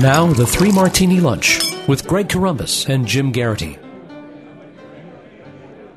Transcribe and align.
Now, 0.00 0.32
the 0.32 0.46
Three 0.46 0.70
Martini 0.70 1.18
Lunch 1.18 1.58
with 1.88 2.06
Greg 2.06 2.28
Corombos 2.28 2.88
and 2.88 3.04
Jim 3.04 3.32
Geraghty. 3.32 3.78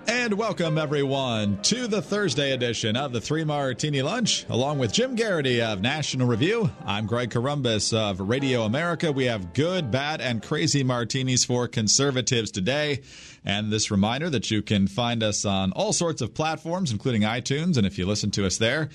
And 0.07 0.33
welcome, 0.33 0.79
everyone, 0.79 1.61
to 1.61 1.85
the 1.85 2.01
Thursday 2.01 2.53
edition 2.53 2.95
of 2.95 3.13
the 3.13 3.21
Three 3.21 3.43
Martini 3.43 4.01
Lunch, 4.01 4.47
along 4.49 4.79
with 4.79 4.91
Jim 4.91 5.15
Geraghty 5.15 5.61
of 5.61 5.81
National 5.81 6.27
Review. 6.27 6.71
I'm 6.83 7.05
Greg 7.05 7.29
Corombos 7.29 7.95
of 7.95 8.19
Radio 8.19 8.63
America. 8.63 9.11
We 9.11 9.25
have 9.25 9.53
good, 9.53 9.91
bad, 9.91 10.19
and 10.19 10.41
crazy 10.41 10.83
martinis 10.83 11.45
for 11.45 11.67
conservatives 11.67 12.49
today. 12.49 13.01
And 13.45 13.71
this 13.71 13.91
reminder 13.91 14.31
that 14.31 14.49
you 14.49 14.63
can 14.63 14.87
find 14.87 15.21
us 15.21 15.45
on 15.45 15.73
all 15.73 15.93
sorts 15.93 16.23
of 16.23 16.33
platforms, 16.33 16.91
including 16.91 17.21
iTunes. 17.21 17.77
And 17.77 17.85
if 17.85 17.99
you 17.99 18.07
listen 18.07 18.31
to 18.31 18.47
us 18.47 18.57
there, 18.57 18.89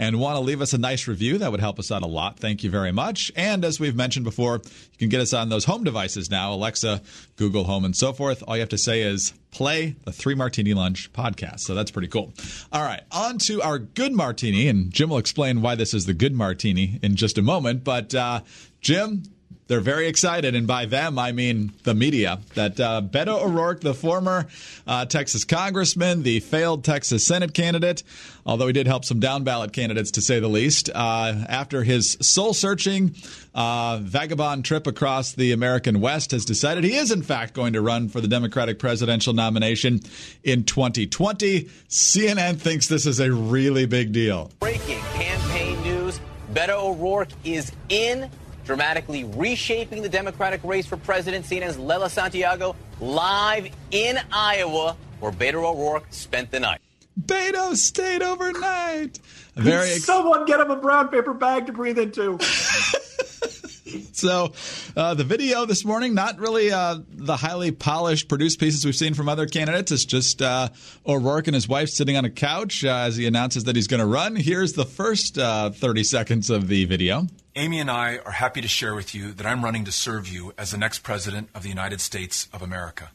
and 0.00 0.18
want 0.18 0.34
to 0.36 0.40
leave 0.40 0.62
us 0.62 0.72
a 0.72 0.78
nice 0.78 1.06
review, 1.06 1.36
that 1.38 1.50
would 1.52 1.60
help 1.60 1.78
us 1.78 1.92
out 1.92 2.02
a 2.02 2.06
lot. 2.06 2.38
Thank 2.40 2.64
you 2.64 2.70
very 2.70 2.90
much. 2.90 3.30
And 3.36 3.66
as 3.66 3.78
we've 3.78 3.94
mentioned 3.94 4.24
before, 4.24 4.62
you 4.64 4.98
can 4.98 5.10
get 5.10 5.20
us 5.20 5.34
on 5.34 5.50
those 5.50 5.66
home 5.66 5.84
devices 5.84 6.30
now 6.30 6.54
Alexa, 6.54 7.02
Google 7.36 7.64
Home, 7.64 7.84
and 7.84 7.94
so 7.94 8.14
forth. 8.14 8.42
All 8.48 8.56
you 8.56 8.60
have 8.60 8.70
to 8.70 8.78
say 8.78 9.02
is 9.02 9.34
play 9.50 9.96
the 10.06 10.12
Three 10.12 10.34
Martini 10.34 10.72
Lunch 10.72 11.12
podcast. 11.12 11.60
So 11.60 11.74
that's 11.74 11.90
pretty 11.90 12.08
cool. 12.08 12.32
All 12.72 12.82
right, 12.82 13.02
on 13.12 13.36
to 13.40 13.60
our 13.60 13.78
good 13.78 14.12
martini. 14.12 14.68
And 14.68 14.90
Jim 14.90 15.10
will 15.10 15.18
explain 15.18 15.60
why 15.60 15.74
this 15.74 15.92
is 15.92 16.06
the 16.06 16.14
good 16.14 16.32
martini 16.32 16.98
in 17.02 17.14
just 17.14 17.36
a 17.36 17.42
moment. 17.42 17.84
But 17.84 18.14
uh, 18.14 18.40
Jim, 18.80 19.24
they're 19.70 19.80
very 19.80 20.08
excited, 20.08 20.56
and 20.56 20.66
by 20.66 20.84
them 20.84 21.16
I 21.16 21.30
mean 21.30 21.72
the 21.84 21.94
media, 21.94 22.40
that 22.56 22.80
uh, 22.80 23.00
Beto 23.02 23.40
O'Rourke, 23.40 23.80
the 23.80 23.94
former 23.94 24.48
uh, 24.84 25.04
Texas 25.04 25.44
congressman, 25.44 26.24
the 26.24 26.40
failed 26.40 26.82
Texas 26.82 27.24
Senate 27.24 27.54
candidate, 27.54 28.02
although 28.44 28.66
he 28.66 28.72
did 28.72 28.88
help 28.88 29.04
some 29.04 29.20
down 29.20 29.44
ballot 29.44 29.72
candidates 29.72 30.10
to 30.10 30.20
say 30.20 30.40
the 30.40 30.48
least, 30.48 30.90
uh, 30.92 31.44
after 31.48 31.84
his 31.84 32.18
soul 32.20 32.52
searching 32.52 33.14
uh, 33.54 34.00
vagabond 34.02 34.64
trip 34.64 34.88
across 34.88 35.34
the 35.34 35.52
American 35.52 36.00
West, 36.00 36.32
has 36.32 36.44
decided 36.44 36.82
he 36.82 36.96
is 36.96 37.12
in 37.12 37.22
fact 37.22 37.54
going 37.54 37.74
to 37.74 37.80
run 37.80 38.08
for 38.08 38.20
the 38.20 38.26
Democratic 38.26 38.80
presidential 38.80 39.34
nomination 39.34 40.00
in 40.42 40.64
2020. 40.64 41.68
CNN 41.88 42.58
thinks 42.58 42.88
this 42.88 43.06
is 43.06 43.20
a 43.20 43.32
really 43.32 43.86
big 43.86 44.10
deal. 44.10 44.50
Breaking 44.58 44.98
campaign 45.14 45.80
news 45.82 46.20
Beto 46.52 46.70
O'Rourke 46.70 47.28
is 47.44 47.70
in 47.88 48.28
dramatically 48.64 49.24
reshaping 49.24 50.02
the 50.02 50.08
Democratic 50.08 50.62
race 50.64 50.86
for 50.86 50.96
president. 50.96 51.44
CNN's 51.44 51.76
Leyla 51.76 52.10
Santiago 52.10 52.76
live 53.00 53.68
in 53.90 54.18
Iowa, 54.32 54.96
where 55.20 55.32
Beto 55.32 55.64
O'Rourke 55.64 56.06
spent 56.10 56.50
the 56.50 56.60
night. 56.60 56.80
Beto 57.20 57.74
stayed 57.76 58.22
overnight. 58.22 59.18
Very 59.54 59.90
ex- 59.90 60.04
someone 60.04 60.46
get 60.46 60.60
him 60.60 60.70
a 60.70 60.76
brown 60.76 61.08
paper 61.08 61.34
bag 61.34 61.66
to 61.66 61.72
breathe 61.72 61.98
into. 61.98 62.38
so, 64.12 64.52
uh, 64.96 65.14
the 65.14 65.24
video 65.24 65.66
this 65.66 65.84
morning, 65.84 66.14
not 66.14 66.38
really 66.38 66.70
uh, 66.70 66.98
the 67.08 67.36
highly 67.36 67.72
polished, 67.72 68.28
produced 68.28 68.60
pieces 68.60 68.84
we've 68.84 68.94
seen 68.94 69.14
from 69.14 69.28
other 69.28 69.46
candidates. 69.46 69.92
It's 69.92 70.04
just 70.04 70.40
uh, 70.40 70.68
O'Rourke 71.06 71.48
and 71.48 71.54
his 71.54 71.68
wife 71.68 71.88
sitting 71.88 72.16
on 72.16 72.24
a 72.24 72.30
couch 72.30 72.84
uh, 72.84 72.88
as 72.88 73.16
he 73.16 73.26
announces 73.26 73.64
that 73.64 73.76
he's 73.76 73.88
going 73.88 74.00
to 74.00 74.06
run. 74.06 74.36
Here's 74.36 74.74
the 74.74 74.86
first 74.86 75.36
uh, 75.36 75.70
30 75.70 76.04
seconds 76.04 76.48
of 76.48 76.68
the 76.68 76.84
video. 76.84 77.26
Amy 77.56 77.80
and 77.80 77.90
I 77.90 78.18
are 78.18 78.30
happy 78.30 78.60
to 78.60 78.68
share 78.68 78.94
with 78.94 79.12
you 79.12 79.32
that 79.32 79.44
I'm 79.44 79.64
running 79.64 79.84
to 79.84 79.90
serve 79.90 80.28
you 80.28 80.52
as 80.56 80.70
the 80.70 80.78
next 80.78 81.00
President 81.00 81.48
of 81.52 81.64
the 81.64 81.68
United 81.68 82.00
States 82.00 82.46
of 82.52 82.62
America. 82.62 83.10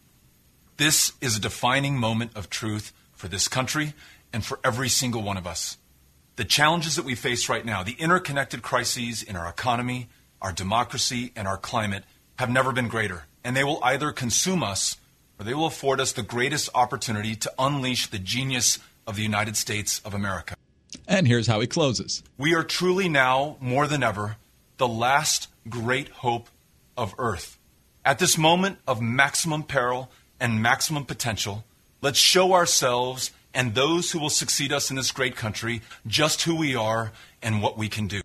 This 0.75 1.13
is 1.21 1.37
a 1.37 1.41
defining 1.41 1.97
moment 1.97 2.31
of 2.35 2.49
truth 2.49 2.91
for 3.13 3.29
this 3.29 3.47
country 3.47 3.93
and 4.33 4.43
for 4.43 4.59
every 4.61 4.89
single 4.89 5.21
one 5.21 5.37
of 5.37 5.47
us. 5.47 5.77
The 6.35 6.43
challenges 6.43 6.97
that 6.97 7.05
we 7.05 7.15
face 7.15 7.47
right 7.47 7.65
now, 7.65 7.81
the 7.81 7.95
interconnected 7.97 8.61
crises 8.61 9.23
in 9.23 9.37
our 9.37 9.47
economy, 9.47 10.09
our 10.41 10.51
democracy, 10.51 11.31
and 11.37 11.47
our 11.47 11.57
climate, 11.57 12.03
have 12.37 12.49
never 12.49 12.73
been 12.73 12.89
greater. 12.89 13.23
And 13.41 13.55
they 13.55 13.63
will 13.63 13.79
either 13.81 14.11
consume 14.11 14.63
us 14.63 14.97
or 15.39 15.45
they 15.45 15.53
will 15.53 15.67
afford 15.67 16.01
us 16.01 16.11
the 16.11 16.23
greatest 16.23 16.69
opportunity 16.75 17.37
to 17.37 17.53
unleash 17.57 18.07
the 18.07 18.19
genius 18.19 18.79
of 19.07 19.15
the 19.15 19.23
United 19.23 19.55
States 19.55 20.01
of 20.03 20.13
America. 20.13 20.55
And 21.07 21.27
here's 21.27 21.47
how 21.47 21.59
he 21.59 21.67
closes 21.67 22.23
We 22.37 22.55
are 22.55 22.63
truly 22.63 23.09
now, 23.09 23.57
more 23.59 23.87
than 23.87 24.03
ever, 24.03 24.37
the 24.77 24.87
last 24.87 25.47
great 25.69 26.09
hope 26.09 26.49
of 26.97 27.13
Earth. 27.17 27.57
At 28.03 28.19
this 28.19 28.37
moment 28.37 28.79
of 28.87 29.01
maximum 29.01 29.63
peril 29.63 30.11
and 30.39 30.61
maximum 30.61 31.05
potential, 31.05 31.63
let's 32.01 32.19
show 32.19 32.53
ourselves 32.53 33.31
and 33.53 33.73
those 33.73 34.11
who 34.11 34.19
will 34.19 34.29
succeed 34.29 34.73
us 34.73 34.89
in 34.89 34.95
this 34.95 35.11
great 35.11 35.35
country 35.35 35.81
just 36.05 36.43
who 36.43 36.55
we 36.55 36.75
are 36.75 37.11
and 37.41 37.61
what 37.61 37.77
we 37.77 37.87
can 37.87 38.07
do. 38.07 38.21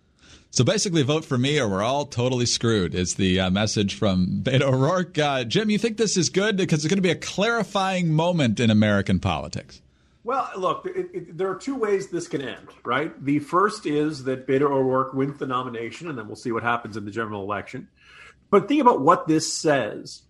So 0.53 0.65
basically, 0.65 1.01
vote 1.03 1.23
for 1.23 1.37
me 1.37 1.59
or 1.59 1.69
we're 1.69 1.81
all 1.81 2.05
totally 2.05 2.45
screwed, 2.45 2.93
is 2.93 3.15
the 3.15 3.39
uh, 3.39 3.49
message 3.49 3.95
from 3.95 4.41
Beto 4.43 4.63
O'Rourke. 4.63 5.17
Uh, 5.17 5.45
Jim, 5.45 5.69
you 5.69 5.77
think 5.77 5.95
this 5.95 6.17
is 6.17 6.29
good 6.29 6.57
because 6.57 6.83
it's 6.83 6.89
going 6.89 6.97
to 6.97 7.01
be 7.01 7.09
a 7.09 7.15
clarifying 7.15 8.11
moment 8.11 8.59
in 8.59 8.69
American 8.69 9.19
politics? 9.19 9.81
Well, 10.23 10.49
look, 10.55 10.85
it, 10.85 11.09
it, 11.13 11.37
there 11.37 11.49
are 11.49 11.55
two 11.55 11.75
ways 11.75 12.09
this 12.09 12.27
can 12.27 12.41
end, 12.41 12.67
right? 12.85 13.13
The 13.23 13.39
first 13.39 13.85
is 13.85 14.23
that 14.25 14.47
Beto 14.47 14.63
O'Rourke 14.63 15.13
wins 15.13 15.39
the 15.39 15.47
nomination, 15.47 16.09
and 16.09 16.17
then 16.17 16.27
we'll 16.27 16.35
see 16.35 16.51
what 16.51 16.61
happens 16.61 16.95
in 16.95 17.05
the 17.05 17.11
general 17.11 17.41
election. 17.41 17.87
But 18.51 18.67
think 18.67 18.81
about 18.81 19.01
what 19.01 19.27
this 19.27 19.51
says. 19.51 20.21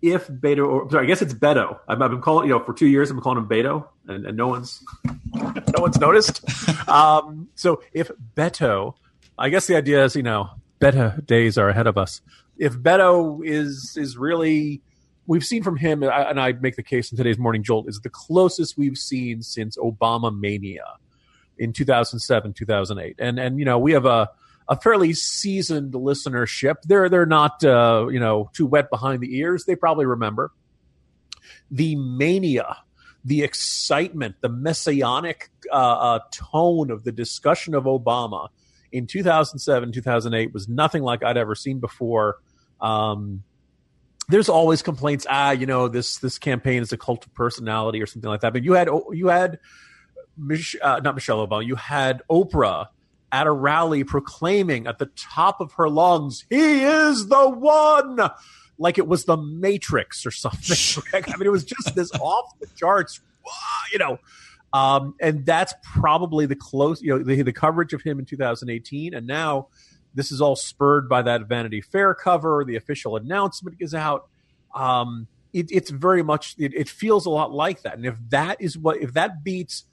If 0.00 0.26
Beto, 0.28 0.66
or, 0.66 0.90
sorry, 0.90 1.04
I 1.04 1.06
guess 1.06 1.22
it's 1.22 1.34
Beto. 1.34 1.78
I've, 1.88 2.02
I've, 2.02 2.10
been 2.10 2.20
calling, 2.20 2.48
you 2.48 2.54
know, 2.54 2.64
for 2.64 2.72
two 2.72 2.88
years, 2.88 3.10
I've 3.10 3.16
been 3.16 3.22
calling 3.22 3.38
him 3.38 3.48
Beto, 3.48 3.86
and, 4.08 4.26
and 4.26 4.36
no 4.36 4.48
one's, 4.48 4.82
no 5.34 5.80
one's 5.80 5.98
noticed. 5.98 6.44
um, 6.88 7.48
so 7.54 7.82
if 7.92 8.10
Beto, 8.36 8.94
I 9.38 9.48
guess 9.48 9.66
the 9.66 9.76
idea 9.76 10.04
is, 10.04 10.16
you 10.16 10.22
know, 10.22 10.50
better 10.78 11.20
days 11.24 11.56
are 11.56 11.68
ahead 11.68 11.86
of 11.86 11.96
us. 11.96 12.20
If 12.58 12.74
Beto 12.74 13.44
is 13.44 13.96
is 13.96 14.16
really 14.16 14.82
we've 15.26 15.44
seen 15.44 15.62
from 15.62 15.76
him, 15.76 16.02
and 16.02 16.40
I 16.40 16.52
make 16.52 16.76
the 16.76 16.82
case 16.82 17.10
in 17.10 17.16
today's 17.16 17.38
Morning 17.38 17.62
Jolt, 17.62 17.88
is 17.88 18.00
the 18.02 18.10
closest 18.10 18.76
we've 18.76 18.98
seen 18.98 19.42
since 19.42 19.76
Obama 19.76 20.36
mania 20.36 20.84
in 21.58 21.72
2007, 21.72 22.52
2008. 22.52 23.16
And 23.18 23.38
and 23.38 23.58
you 23.58 23.64
know 23.64 23.78
we 23.78 23.92
have 23.92 24.06
a 24.06 24.30
a 24.68 24.76
fairly 24.80 25.12
seasoned 25.12 25.92
listenership. 25.92 26.76
They're 26.84 27.08
they're 27.08 27.26
not 27.26 27.64
uh, 27.64 28.06
you 28.10 28.20
know 28.20 28.50
too 28.54 28.66
wet 28.66 28.90
behind 28.90 29.22
the 29.22 29.36
ears. 29.36 29.64
They 29.64 29.76
probably 29.76 30.06
remember 30.06 30.52
the 31.70 31.96
mania, 31.96 32.76
the 33.24 33.42
excitement, 33.42 34.36
the 34.40 34.48
messianic 34.48 35.50
uh, 35.72 35.74
uh, 35.74 36.18
tone 36.30 36.90
of 36.90 37.04
the 37.04 37.12
discussion 37.12 37.74
of 37.74 37.84
Obama 37.84 38.48
in 38.92 39.06
2007, 39.06 39.92
2008 39.92 40.52
was 40.52 40.68
nothing 40.68 41.02
like 41.02 41.24
I'd 41.24 41.38
ever 41.38 41.54
seen 41.54 41.80
before. 41.80 42.36
Um, 42.80 43.42
there's 44.28 44.48
always 44.48 44.82
complaints. 44.82 45.26
Ah, 45.28 45.50
you 45.50 45.66
know 45.66 45.88
this 45.88 46.18
this 46.18 46.38
campaign 46.38 46.82
is 46.82 46.92
a 46.92 46.96
cult 46.96 47.26
of 47.26 47.34
personality 47.34 48.02
or 48.02 48.06
something 48.06 48.30
like 48.30 48.40
that. 48.40 48.52
But 48.52 48.64
you 48.64 48.72
had 48.72 48.88
you 49.12 49.28
had 49.28 49.58
Mich- 50.36 50.76
uh, 50.80 51.00
not 51.02 51.14
Michelle 51.14 51.46
Obama. 51.46 51.64
You 51.66 51.76
had 51.76 52.22
Oprah 52.30 52.86
at 53.30 53.46
a 53.46 53.52
rally 53.52 54.04
proclaiming 54.04 54.86
at 54.86 54.98
the 54.98 55.06
top 55.16 55.60
of 55.60 55.72
her 55.74 55.88
lungs, 55.88 56.44
"He 56.48 56.82
is 56.84 57.28
the 57.28 57.48
one." 57.48 58.18
Like 58.78 58.98
it 58.98 59.06
was 59.06 59.26
the 59.26 59.36
Matrix 59.36 60.24
or 60.26 60.30
something. 60.30 61.02
I 61.14 61.36
mean, 61.36 61.46
it 61.46 61.52
was 61.52 61.64
just 61.64 61.94
this 61.94 62.10
off 62.20 62.58
the 62.60 62.66
charts, 62.76 63.20
you 63.92 63.98
know. 63.98 64.18
Um, 64.72 65.14
and 65.20 65.44
that's 65.44 65.74
probably 65.82 66.46
the 66.46 66.56
close, 66.56 67.02
you 67.02 67.10
know, 67.10 67.22
the, 67.22 67.42
the 67.42 67.52
coverage 67.52 67.92
of 67.92 68.00
him 68.00 68.18
in 68.18 68.24
2018, 68.24 69.12
and 69.12 69.26
now 69.26 69.68
this 70.14 70.32
is 70.32 70.40
all 70.40 70.56
spurred 70.56 71.08
by 71.08 71.22
that 71.22 71.46
Vanity 71.48 71.80
Fair 71.80 72.14
cover. 72.14 72.64
The 72.64 72.76
official 72.76 73.16
announcement 73.16 73.76
is 73.80 73.94
out. 73.94 74.28
Um, 74.74 75.26
it, 75.52 75.70
it's 75.70 75.90
very 75.90 76.22
much. 76.22 76.54
It, 76.58 76.74
it, 76.74 76.88
feels 76.88 77.26
a 77.26 77.30
lot 77.30 77.52
like 77.52 77.82
that. 77.82 77.94
And 77.94 78.06
if 78.06 78.16
that 78.30 78.60
is 78.60 78.76
what, 78.78 78.98
if 79.02 79.14
that 79.14 79.44
beats 79.44 79.84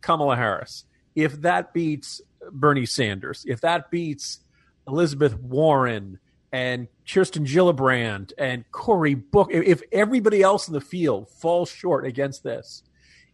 Kamala 0.00 0.36
Harris, 0.36 0.84
if 1.14 1.40
that 1.42 1.72
beats 1.72 2.20
Bernie 2.50 2.86
Sanders, 2.86 3.44
if 3.46 3.60
that 3.62 3.90
beats 3.90 4.40
Elizabeth 4.86 5.34
Warren 5.38 6.18
and 6.52 6.88
Kirsten 7.10 7.44
Gillibrand 7.44 8.32
and 8.38 8.70
Cory 8.70 9.14
Booker, 9.14 9.52
if, 9.52 9.80
if 9.80 9.82
everybody 9.92 10.42
else 10.42 10.68
in 10.68 10.74
the 10.74 10.80
field 10.80 11.30
falls 11.30 11.70
short 11.70 12.06
against 12.06 12.42
this, 12.42 12.82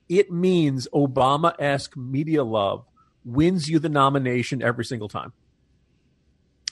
it 0.08 0.30
means 0.30 0.88
Obama-esque 0.94 1.96
media 1.96 2.44
love 2.44 2.84
wins 3.24 3.68
you 3.68 3.78
the 3.78 3.88
nomination 3.88 4.62
every 4.62 4.84
single 4.84 5.08
time. 5.08 5.32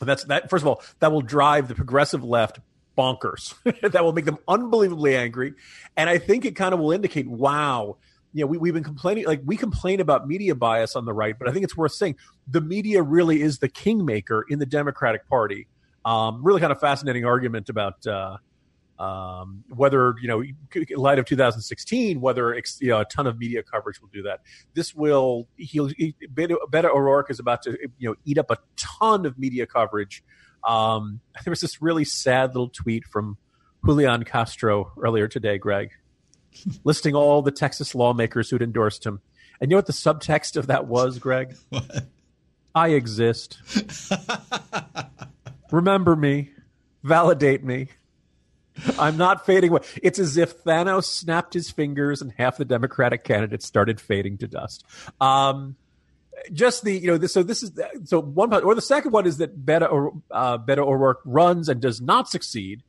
That's 0.00 0.25
that. 0.25 0.50
First 0.50 0.62
of 0.62 0.69
all, 0.69 0.82
that 1.00 1.12
will 1.12 1.23
drive 1.23 1.69
the 1.69 1.75
progressive 1.75 2.25
left 2.25 2.58
bonkers. 2.97 3.55
that 3.93 4.05
will 4.05 4.12
make 4.12 4.25
them 4.25 4.38
unbelievably 4.49 5.17
angry, 5.17 5.55
and 5.97 6.08
I 6.08 6.19
think 6.19 6.44
it 6.44 6.56
kind 6.56 6.75
of 6.75 6.81
will 6.81 6.93
indicate, 6.93 7.29
wow, 7.29 7.97
you 8.32 8.43
know, 8.43 8.47
we, 8.47 8.58
we've 8.58 8.75
been 8.75 8.85
complaining, 8.85 9.26
like 9.26 9.43
we 9.44 9.56
complain 9.56 10.00
about 10.00 10.26
media 10.26 10.55
bias 10.55 10.97
on 10.97 11.05
the 11.05 11.12
right, 11.12 11.38
but 11.38 11.49
I 11.49 11.52
think 11.52 11.64
it's 11.64 11.76
worth 11.76 11.93
saying 11.93 12.17
the 12.47 12.61
media 12.61 13.02
really 13.02 13.43
is 13.43 13.58
the 13.58 13.69
kingmaker 13.69 14.44
in 14.49 14.58
the 14.58 14.67
Democratic 14.67 15.29
Party. 15.29 15.67
Um, 16.05 16.43
really 16.43 16.61
kind 16.61 16.73
of 16.73 16.81
fascinating 16.81 17.26
argument 17.26 17.69
about 17.69 18.06
uh, 18.06 18.38
um, 19.00 19.64
whether 19.75 20.14
you 20.20 20.29
know, 20.29 20.43
in 20.43 20.97
light 20.97 21.19
of 21.19 21.25
2016, 21.25 22.20
whether 22.20 22.55
you 22.81 22.88
know, 22.91 23.00
a 23.00 23.05
ton 23.06 23.26
of 23.26 23.38
media 23.38 23.62
coverage 23.62 24.00
will 24.00 24.11
do 24.12 24.23
that. 24.25 24.41
This 24.75 24.94
will 24.94 25.49
he'll 25.56 25.87
he, 25.87 26.14
Beto, 26.32 26.56
Beto 26.70 26.94
O'Rourke 26.94 27.31
is 27.31 27.41
about 27.41 27.62
to 27.62 27.79
you 27.99 28.11
know 28.11 28.14
eat 28.26 28.37
up 28.37 28.50
a 28.50 28.58
ton 28.76 29.25
of 29.25 29.38
media 29.38 29.67
coverage 29.67 30.23
Um, 30.69 31.20
there 31.44 31.50
was 31.50 31.62
this 31.62 31.81
really 31.81 32.05
sad 32.05 32.50
little 32.50 32.69
tweet 32.69 33.06
from 33.06 33.38
Julian 33.87 34.25
Castro 34.25 34.93
earlier 35.00 35.29
today, 35.29 35.56
Greg, 35.56 35.93
listing 36.85 37.14
all 37.14 37.41
the 37.41 37.50
Texas 37.50 37.94
lawmakers 37.94 38.50
who'd 38.50 38.61
endorsed 38.61 39.06
him. 39.06 39.23
And 39.62 39.70
you 39.70 39.76
know 39.76 39.79
what 39.79 39.87
the 39.87 39.93
subtext 39.94 40.56
of 40.56 40.67
that 40.67 40.87
was, 40.87 41.19
Greg? 41.19 41.56
What? 41.70 42.06
I 42.73 42.91
exist. 42.91 43.58
Remember 45.73 46.14
me. 46.14 46.50
Validate 47.02 47.64
me. 47.64 47.88
I'm 48.99 49.17
not 49.17 49.47
fading 49.47 49.71
away. 49.71 49.81
It's 50.03 50.19
as 50.19 50.37
if 50.37 50.62
Thanos 50.65 51.05
snapped 51.05 51.55
his 51.55 51.71
fingers 51.71 52.23
and 52.23 52.32
half 52.37 52.56
the 52.56 52.65
Democratic 52.65 53.25
candidates 53.25 53.67
started 53.67 54.00
fading 54.00 54.38
to 54.38 54.49
dust. 54.49 54.85
Um, 55.21 55.77
just 56.53 56.85
the 56.85 56.97
you 56.97 57.06
know 57.06 57.19
this, 57.19 57.32
so 57.32 57.43
this 57.43 57.62
is 57.62 57.73
so 58.05 58.21
one 58.21 58.53
or 58.55 58.75
the 58.75 58.82
second 58.82 59.12
one 59.12 59.27
is 59.27 59.38
that 59.38 59.65
Beto 59.65 59.91
or 59.91 60.12
uh, 60.31 60.59
Beto 60.59 60.87
O'Rourke 60.87 61.21
runs 61.25 61.69
and 61.69 61.81
does 61.81 62.00
not 62.00 62.29
succeed, 62.29 62.82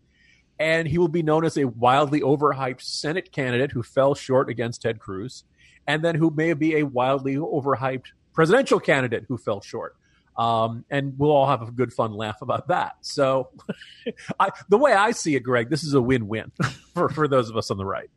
and 0.59 0.88
he 0.88 0.97
will 0.97 1.07
be 1.07 1.23
known 1.23 1.45
as 1.45 1.57
a 1.57 1.65
wildly 1.65 2.21
overhyped 2.21 2.81
Senate 2.81 3.31
candidate 3.31 3.71
who 3.71 3.83
fell 3.83 4.15
short 4.15 4.49
against 4.49 4.81
Ted 4.81 4.99
Cruz, 4.99 5.44
and 5.87 6.03
then 6.03 6.15
who 6.15 6.31
may 6.31 6.53
be 6.53 6.77
a 6.77 6.83
wildly 6.83 7.35
overhyped 7.35 8.07
presidential 8.33 8.79
candidate 8.79 9.25
who 9.27 9.37
fell 9.37 9.61
short. 9.61 9.95
Um, 10.38 10.86
and 10.89 11.13
we'll 11.18 11.31
all 11.31 11.48
have 11.48 11.62
a 11.62 11.72
good 11.72 11.94
fun 11.94 12.13
laugh 12.13 12.42
about 12.42 12.69
that. 12.69 12.94
So, 13.01 13.50
I, 14.39 14.50
the 14.69 14.78
way 14.78 14.94
I 14.94 15.12
see 15.12 15.36
it, 15.36 15.42
Greg, 15.42 15.69
this 15.69 15.83
is 15.83 15.94
a 15.94 16.01
win-win 16.01 16.51
for 16.94 17.10
for 17.10 17.28
those 17.28 17.50
of 17.50 17.57
us 17.57 17.69
on 17.69 17.78
the 17.78 17.86
right. 17.86 18.10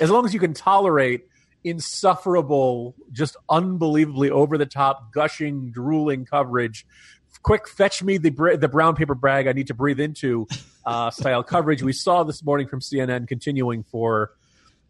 As 0.00 0.10
long 0.10 0.24
as 0.24 0.34
you 0.34 0.40
can 0.40 0.54
tolerate 0.54 1.26
insufferable, 1.62 2.94
just 3.12 3.36
unbelievably 3.48 4.30
over 4.30 4.56
the 4.56 4.66
top, 4.66 5.12
gushing, 5.12 5.70
drooling 5.70 6.24
coverage. 6.24 6.86
Quick, 7.42 7.68
fetch 7.68 8.02
me 8.02 8.18
the 8.18 8.30
the 8.58 8.68
brown 8.68 8.96
paper 8.96 9.14
bag 9.14 9.46
I 9.46 9.52
need 9.52 9.68
to 9.68 9.74
breathe 9.74 10.00
into 10.00 10.46
uh, 10.84 11.10
style 11.10 11.42
coverage. 11.42 11.82
We 11.82 11.92
saw 11.92 12.24
this 12.24 12.42
morning 12.44 12.68
from 12.68 12.80
CNN 12.80 13.28
continuing 13.28 13.84
for 13.84 14.32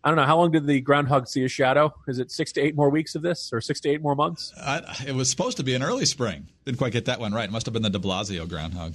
I 0.03 0.09
don't 0.09 0.17
know 0.17 0.25
how 0.25 0.39
long 0.39 0.51
did 0.51 0.67
the 0.67 0.81
groundhog 0.81 1.29
see 1.29 1.45
a 1.45 1.49
shadow? 1.49 1.95
Is 2.09 2.19
it 2.19 2.31
six 2.31 2.53
to 2.53 2.61
eight 2.61 2.75
more 2.75 2.89
weeks 2.89 3.15
of 3.15 3.23
this, 3.23 3.53
or 3.53 3.61
six 3.61 3.81
to 3.81 3.91
eight 3.91 4.01
more 4.01 4.15
months? 4.15 4.53
I, 4.59 4.81
it 5.07 5.15
was 5.15 5.29
supposed 5.29 5.59
to 5.59 5.63
be 5.63 5.75
an 5.75 5.83
early 5.83 6.07
spring. 6.07 6.49
Didn't 6.65 6.79
quite 6.79 6.93
get 6.93 7.05
that 7.05 7.21
one 7.21 7.35
right. 7.35 7.49
It 7.49 7.53
must 7.53 7.67
have 7.67 7.75
been 7.75 7.83
the 7.83 7.91
De 7.91 7.99
Blasio 7.99 8.49
groundhog. 8.49 8.95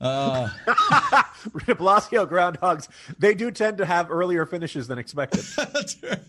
Uh. 0.00 0.48
De 1.66 1.74
Blasio 1.74 2.26
groundhogs, 2.26 2.88
they 3.18 3.34
do 3.34 3.50
tend 3.50 3.78
to 3.78 3.86
have 3.86 4.10
earlier 4.10 4.46
finishes 4.46 4.88
than 4.88 4.98
expected. 4.98 5.44
That's 5.56 6.02
right. 6.02 6.20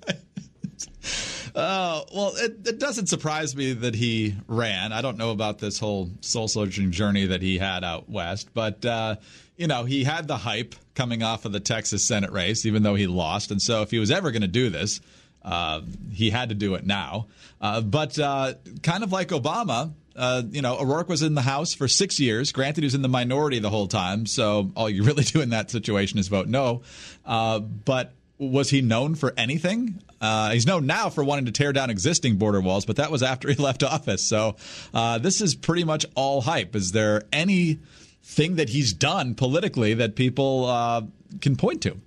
Uh, 1.55 2.01
well, 2.13 2.33
it, 2.37 2.67
it, 2.67 2.79
doesn't 2.79 3.07
surprise 3.07 3.55
me 3.55 3.73
that 3.73 3.93
he 3.93 4.35
ran. 4.47 4.91
I 4.91 5.01
don't 5.03 5.17
know 5.17 5.29
about 5.29 5.59
this 5.59 5.77
whole 5.77 6.09
soul 6.21 6.47
searching 6.47 6.91
journey 6.91 7.27
that 7.27 7.43
he 7.43 7.59
had 7.59 7.83
out 7.83 8.09
west, 8.09 8.49
but 8.55 8.83
uh, 8.83 9.17
you 9.55 9.67
know 9.67 9.83
he 9.83 10.03
had 10.03 10.27
the 10.27 10.37
hype 10.37 10.73
coming 10.95 11.21
off 11.21 11.45
of 11.45 11.51
the 11.51 11.59
Texas 11.59 12.03
Senate 12.03 12.31
race, 12.31 12.65
even 12.65 12.81
though 12.81 12.95
he 12.95 13.05
lost. 13.05 13.51
And 13.51 13.61
so, 13.61 13.83
if 13.83 13.91
he 13.91 13.99
was 13.99 14.09
ever 14.09 14.31
going 14.31 14.41
to 14.41 14.47
do 14.47 14.71
this, 14.71 14.99
uh, 15.43 15.81
he 16.11 16.31
had 16.31 16.49
to 16.49 16.55
do 16.55 16.73
it 16.73 16.87
now. 16.87 17.27
Uh, 17.61 17.81
but 17.81 18.17
uh, 18.17 18.55
kind 18.81 19.03
of 19.03 19.11
like 19.11 19.27
Obama, 19.29 19.93
uh, 20.15 20.41
you 20.49 20.63
know, 20.63 20.79
O'Rourke 20.79 21.09
was 21.09 21.21
in 21.21 21.35
the 21.35 21.41
House 21.43 21.75
for 21.75 21.87
six 21.87 22.19
years. 22.19 22.51
Granted, 22.51 22.81
he 22.81 22.85
was 22.85 22.95
in 22.95 23.03
the 23.03 23.07
minority 23.07 23.59
the 23.59 23.69
whole 23.69 23.87
time, 23.87 24.25
so 24.25 24.71
all 24.75 24.89
you 24.89 25.03
really 25.05 25.23
do 25.23 25.41
in 25.41 25.51
that 25.51 25.69
situation 25.69 26.17
is 26.17 26.29
vote 26.29 26.47
no. 26.47 26.81
but 27.23 28.13
was 28.39 28.71
he 28.71 28.81
known 28.81 29.13
for 29.13 29.33
anything? 29.37 30.01
Uh, 30.23 30.51
he's 30.51 30.65
known 30.65 30.85
now 30.85 31.09
for 31.09 31.21
wanting 31.21 31.45
to 31.45 31.51
tear 31.51 31.73
down 31.73 31.89
existing 31.89 32.37
border 32.37 32.61
walls, 32.61 32.85
but 32.85 32.95
that 32.95 33.11
was 33.11 33.21
after 33.21 33.49
he 33.51 33.61
left 33.61 33.83
office. 33.83 34.23
So 34.23 34.55
uh, 34.93 35.17
this 35.17 35.41
is 35.41 35.53
pretty 35.53 35.83
much 35.83 36.05
all 36.15 36.41
hype. 36.41 36.75
Is 36.75 36.93
there 36.93 37.23
anything 37.33 38.55
that 38.55 38.69
he's 38.69 38.93
done 38.93 39.35
politically 39.35 39.93
that 39.95 40.15
people 40.15 40.65
uh, 40.65 41.01
can 41.41 41.57
point 41.57 41.81
to? 41.83 41.97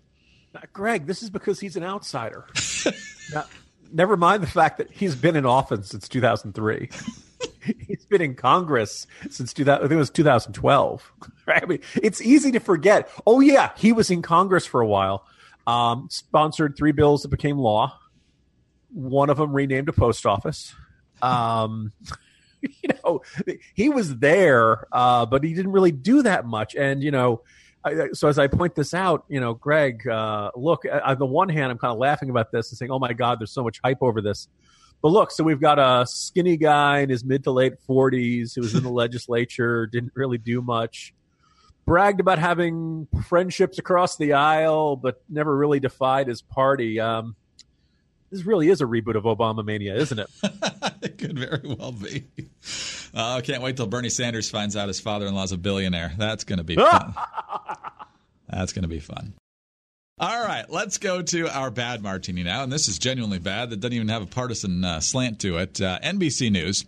Greg, 0.73 1.07
this 1.07 1.23
is 1.23 1.29
because 1.29 1.61
he's 1.61 1.77
an 1.77 1.85
outsider. 1.85 2.47
now, 3.35 3.45
never 3.93 4.17
mind 4.17 4.43
the 4.43 4.47
fact 4.47 4.79
that 4.79 4.91
he's 4.91 5.15
been 5.15 5.37
in 5.37 5.45
office 5.45 5.91
since 5.91 6.09
2003. 6.09 6.89
he's 7.87 8.07
been 8.07 8.23
in 8.23 8.35
Congress 8.35 9.07
since 9.29 9.53
2000, 9.53 9.79
I 9.79 9.83
think 9.83 9.93
it 9.93 9.97
was 9.97 10.11
2012. 10.11 11.13
Right? 11.47 11.63
I 11.63 11.67
mean, 11.67 11.81
it's 12.03 12.21
easy 12.23 12.51
to 12.53 12.61
forget. 12.61 13.11
Oh 13.27 13.41
yeah, 13.41 13.73
he 13.77 13.93
was 13.93 14.11
in 14.11 14.23
Congress 14.23 14.67
for 14.67 14.81
a 14.81 14.87
while. 14.87 15.27
Um, 15.67 16.09
sponsored 16.11 16.77
three 16.77 16.93
bills 16.93 17.23
that 17.23 17.29
became 17.29 17.59
law. 17.59 17.99
One 18.97 19.31
of 19.31 19.37
them 19.37 19.53
renamed 19.53 19.89
a 19.89 19.93
post 19.93 20.27
office. 20.27 20.75
Um, 21.21 21.93
you 22.61 22.91
know, 23.05 23.23
he 23.75 23.89
was 23.89 24.17
there, 24.19 24.87
uh, 24.93 25.27
but 25.27 25.45
he 25.45 25.55
didn't 25.55 25.73
really 25.73 25.93
do 25.93 26.23
that 26.23 26.47
much. 26.47 26.75
And 26.75 27.03
you 27.03 27.11
know, 27.11 27.43
I, 27.85 28.09
so 28.13 28.29
as 28.29 28.39
I 28.39 28.47
point 28.47 28.75
this 28.75 28.95
out, 28.95 29.25
you 29.29 29.41
know, 29.41 29.55
Greg, 29.55 30.07
uh, 30.09 30.51
look. 30.57 30.85
On 31.05 31.19
the 31.19 31.27
one 31.27 31.49
hand, 31.49 31.71
I'm 31.71 31.79
kind 31.79 31.93
of 31.93 31.99
laughing 31.99 32.31
about 32.31 32.53
this 32.53 32.71
and 32.71 32.79
saying, 32.79 32.91
"Oh 32.91 32.99
my 32.99 33.13
God, 33.13 33.41
there's 33.41 33.53
so 33.53 33.63
much 33.63 33.81
hype 33.85 34.03
over 34.03 34.21
this." 34.21 34.49
But 35.03 35.11
look, 35.11 35.31
so 35.31 35.45
we've 35.45 35.61
got 35.61 35.79
a 35.79 36.07
skinny 36.07 36.57
guy 36.57 37.01
in 37.01 37.11
his 37.11 37.23
mid 37.23 37.45
to 37.45 37.51
late 37.51 37.75
40s 37.87 38.55
who 38.55 38.63
was 38.63 38.75
in 38.75 38.83
the 38.83 38.91
legislature, 39.05 39.87
didn't 39.87 40.13
really 40.15 40.39
do 40.39 40.63
much 40.63 41.13
bragged 41.87 42.21
about 42.21 42.39
having 42.39 43.07
friendships 43.29 43.79
across 43.79 44.17
the 44.17 44.35
aisle, 44.35 44.97
but 44.97 45.23
never 45.29 45.57
really 45.57 45.81
defied 45.81 46.27
his 46.27 46.43
party. 46.43 47.01
Um, 47.01 47.37
this 48.31 48.45
really 48.45 48.69
is 48.69 48.81
a 48.81 48.85
reboot 48.85 49.17
of 49.17 49.25
Obama 49.25 49.65
Mania, 49.65 49.95
isn't 49.95 50.19
it? 50.19 50.29
it 51.03 51.19
could 51.19 51.39
very 51.39 51.63
well 51.65 51.93
be. 51.93 52.25
Uh, 53.15 53.37
I 53.37 53.41
can't 53.41 53.63
wait 53.63 53.77
till 53.77 53.87
Bernie 53.87 54.11
Sanders 54.11 54.51
finds 54.51 54.77
out 54.77 54.89
his 54.89 55.01
father-in-law's 55.01 55.53
a 55.53 55.57
billionaire. 55.57 56.13
That's 56.19 56.45
going 56.45 56.59
to 56.59 56.65
be 56.65 56.77
fun. 56.77 57.15
That's 58.49 58.73
going 58.73 58.83
to 58.83 58.89
be 58.89 59.01
fun. 59.01 59.35
All 60.19 60.43
right, 60.43 60.65
let's 60.71 60.97
go 60.97 61.21
to 61.21 61.47
our 61.55 61.71
bad 61.71 62.03
martini 62.03 62.43
now. 62.43 62.63
And 62.63 62.73
this 62.73 62.89
is 62.89 62.99
genuinely 62.99 63.39
bad. 63.39 63.69
That 63.69 63.81
doesn't 63.81 63.93
even 63.93 64.09
have 64.09 64.23
a 64.23 64.27
partisan 64.27 64.83
uh, 64.83 65.01
slant 65.01 65.41
to 65.41 65.59
it. 65.59 65.79
Uh, 65.79 65.99
NBC 66.03 66.51
News. 66.51 66.87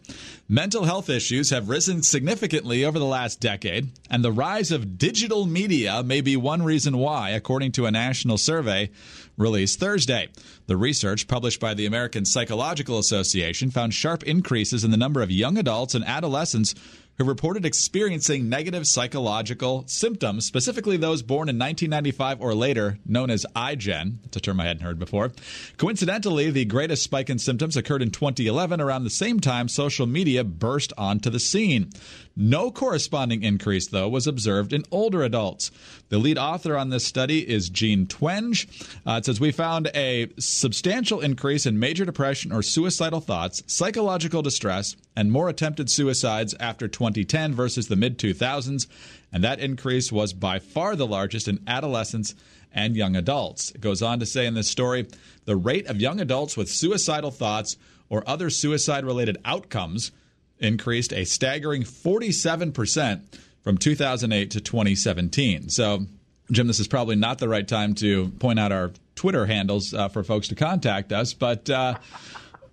Mental 0.48 0.84
health 0.84 1.10
issues 1.10 1.50
have 1.50 1.68
risen 1.68 2.02
significantly 2.02 2.86
over 2.86 2.98
the 2.98 3.04
last 3.04 3.38
decade, 3.38 3.90
and 4.08 4.24
the 4.24 4.32
rise 4.32 4.72
of 4.72 4.96
digital 4.96 5.44
media 5.44 6.02
may 6.02 6.22
be 6.22 6.38
one 6.38 6.62
reason 6.62 6.96
why, 6.96 7.28
according 7.28 7.72
to 7.72 7.84
a 7.84 7.90
national 7.90 8.38
survey 8.38 8.88
released 9.36 9.78
Thursday. 9.78 10.28
The 10.66 10.78
research 10.78 11.28
published 11.28 11.60
by 11.60 11.74
the 11.74 11.84
American 11.84 12.24
Psychological 12.24 12.98
Association 12.98 13.70
found 13.70 13.92
sharp 13.92 14.22
increases 14.22 14.84
in 14.84 14.90
the 14.90 14.96
number 14.96 15.20
of 15.20 15.30
young 15.30 15.58
adults 15.58 15.94
and 15.94 16.02
adolescents 16.02 16.74
who 17.18 17.24
reported 17.24 17.66
experiencing 17.66 18.48
negative 18.48 18.86
psychological 18.86 19.84
symptoms, 19.86 20.46
specifically 20.46 20.96
those 20.96 21.20
born 21.20 21.48
in 21.48 21.58
1995 21.58 22.40
or 22.40 22.54
later, 22.54 22.98
known 23.04 23.28
as 23.28 23.44
iGen. 23.56 24.22
That's 24.22 24.36
a 24.36 24.40
term 24.40 24.60
I 24.60 24.66
hadn't 24.66 24.84
heard 24.84 25.00
before. 25.00 25.32
Coincidentally, 25.76 26.50
the 26.50 26.64
greatest 26.64 27.02
spike 27.02 27.28
in 27.28 27.40
symptoms 27.40 27.76
occurred 27.76 28.02
in 28.02 28.12
2011, 28.12 28.80
around 28.80 29.02
the 29.02 29.10
same 29.10 29.40
time 29.40 29.68
social 29.68 30.06
media 30.06 30.44
burst 30.44 30.92
onto 30.96 31.28
the 31.28 31.40
scene. 31.40 31.90
No 32.36 32.70
corresponding 32.70 33.42
increase, 33.42 33.88
though, 33.88 34.08
was 34.08 34.28
observed 34.28 34.72
in 34.72 34.84
older 34.92 35.24
adults. 35.24 35.72
The 36.08 36.18
lead 36.18 36.38
author 36.38 36.76
on 36.76 36.90
this 36.90 37.04
study 37.04 37.40
is 37.40 37.68
Jean 37.68 38.06
Twenge. 38.06 38.68
Uh, 39.04 39.18
it 39.18 39.24
says 39.24 39.40
we 39.40 39.50
found 39.50 39.90
a 39.92 40.28
substantial 40.38 41.20
increase 41.20 41.66
in 41.66 41.80
major 41.80 42.04
depression 42.04 42.52
or 42.52 42.62
suicidal 42.62 43.20
thoughts, 43.20 43.64
psychological 43.66 44.40
distress, 44.40 44.94
and 45.18 45.32
more 45.32 45.48
attempted 45.48 45.90
suicides 45.90 46.54
after 46.60 46.86
2010 46.86 47.52
versus 47.52 47.88
the 47.88 47.96
mid 47.96 48.20
2000s, 48.20 48.86
and 49.32 49.42
that 49.42 49.58
increase 49.58 50.12
was 50.12 50.32
by 50.32 50.60
far 50.60 50.94
the 50.94 51.08
largest 51.08 51.48
in 51.48 51.58
adolescents 51.66 52.36
and 52.72 52.94
young 52.94 53.16
adults. 53.16 53.72
It 53.72 53.80
goes 53.80 54.00
on 54.00 54.20
to 54.20 54.26
say 54.26 54.46
in 54.46 54.54
this 54.54 54.70
story 54.70 55.08
the 55.44 55.56
rate 55.56 55.88
of 55.88 56.00
young 56.00 56.20
adults 56.20 56.56
with 56.56 56.70
suicidal 56.70 57.32
thoughts 57.32 57.76
or 58.08 58.22
other 58.28 58.48
suicide 58.48 59.04
related 59.04 59.38
outcomes 59.44 60.12
increased 60.60 61.12
a 61.12 61.24
staggering 61.24 61.82
47% 61.82 63.22
from 63.64 63.76
2008 63.76 64.52
to 64.52 64.60
2017. 64.60 65.68
So, 65.68 66.06
Jim, 66.52 66.68
this 66.68 66.78
is 66.78 66.86
probably 66.86 67.16
not 67.16 67.38
the 67.38 67.48
right 67.48 67.66
time 67.66 67.94
to 67.96 68.28
point 68.38 68.60
out 68.60 68.70
our 68.70 68.92
Twitter 69.16 69.46
handles 69.46 69.92
uh, 69.92 70.06
for 70.10 70.22
folks 70.22 70.46
to 70.48 70.54
contact 70.54 71.12
us, 71.12 71.34
but 71.34 71.68
uh, 71.68 71.94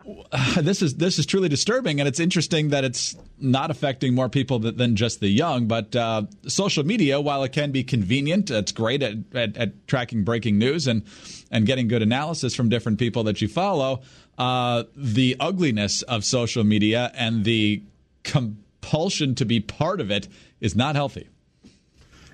this 0.59 0.81
is 0.81 0.95
this 0.95 1.17
is 1.17 1.25
truly 1.25 1.50
disturbing, 1.50 2.00
and 2.00 2.07
it's 2.07 2.19
interesting 2.19 2.69
that 2.69 2.83
it's 2.83 3.15
not 3.39 3.71
affecting 3.71 4.13
more 4.13 4.29
people 4.29 4.59
than 4.59 4.95
just 4.95 5.19
the 5.19 5.29
young. 5.29 5.67
But 5.67 5.95
uh, 5.95 6.24
social 6.47 6.85
media, 6.85 7.19
while 7.19 7.43
it 7.43 7.51
can 7.51 7.71
be 7.71 7.83
convenient, 7.83 8.51
it's 8.51 8.71
great 8.71 9.01
at, 9.01 9.15
at, 9.33 9.57
at, 9.57 9.88
tracking 9.88 10.24
breaking 10.24 10.57
news 10.57 10.88
and 10.88 11.03
and 11.51 11.65
getting 11.65 11.88
good 11.88 12.01
analysis 12.01 12.55
from 12.55 12.69
different 12.69 13.00
people 13.00 13.24
that 13.24 13.41
you 13.41 13.47
follow 13.47 14.01
uh, 14.38 14.83
the 14.95 15.35
ugliness 15.39 16.01
of 16.03 16.24
social 16.24 16.63
media 16.63 17.12
and 17.15 17.43
the 17.45 17.81
compulsion 18.24 19.35
to 19.35 19.45
be 19.45 19.59
part 19.59 20.01
of 20.01 20.12
it 20.12 20.27
is 20.59 20.75
not 20.75 20.95
healthy. 20.95 21.29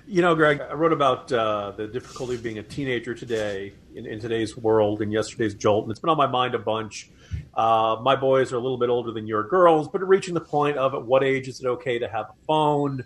You 0.06 0.20
know, 0.20 0.34
Greg, 0.34 0.60
I 0.60 0.74
wrote 0.74 0.92
about 0.92 1.32
uh, 1.32 1.72
the 1.76 1.86
difficulty 1.86 2.34
of 2.34 2.42
being 2.42 2.58
a 2.58 2.62
teenager 2.62 3.14
today 3.14 3.72
in, 3.94 4.04
in, 4.04 4.20
today's 4.20 4.56
world 4.56 5.00
in 5.00 5.10
yesterday's 5.10 5.54
Jolt, 5.54 5.84
and 5.84 5.90
it's 5.90 6.00
been 6.00 6.10
on 6.10 6.16
my 6.16 6.26
mind 6.26 6.54
a 6.54 6.58
bunch. 6.58 7.08
Uh, 7.54 7.98
my 8.02 8.16
boys 8.16 8.52
are 8.52 8.56
a 8.56 8.60
little 8.60 8.78
bit 8.78 8.88
older 8.88 9.12
than 9.12 9.26
your 9.26 9.42
girls, 9.42 9.88
but 9.88 10.06
reaching 10.06 10.34
the 10.34 10.40
point 10.40 10.78
of 10.78 10.94
at 10.94 11.04
what 11.04 11.22
age 11.22 11.48
is 11.48 11.60
it 11.60 11.66
okay 11.66 11.98
to 11.98 12.08
have 12.08 12.26
a 12.30 12.46
phone? 12.46 13.04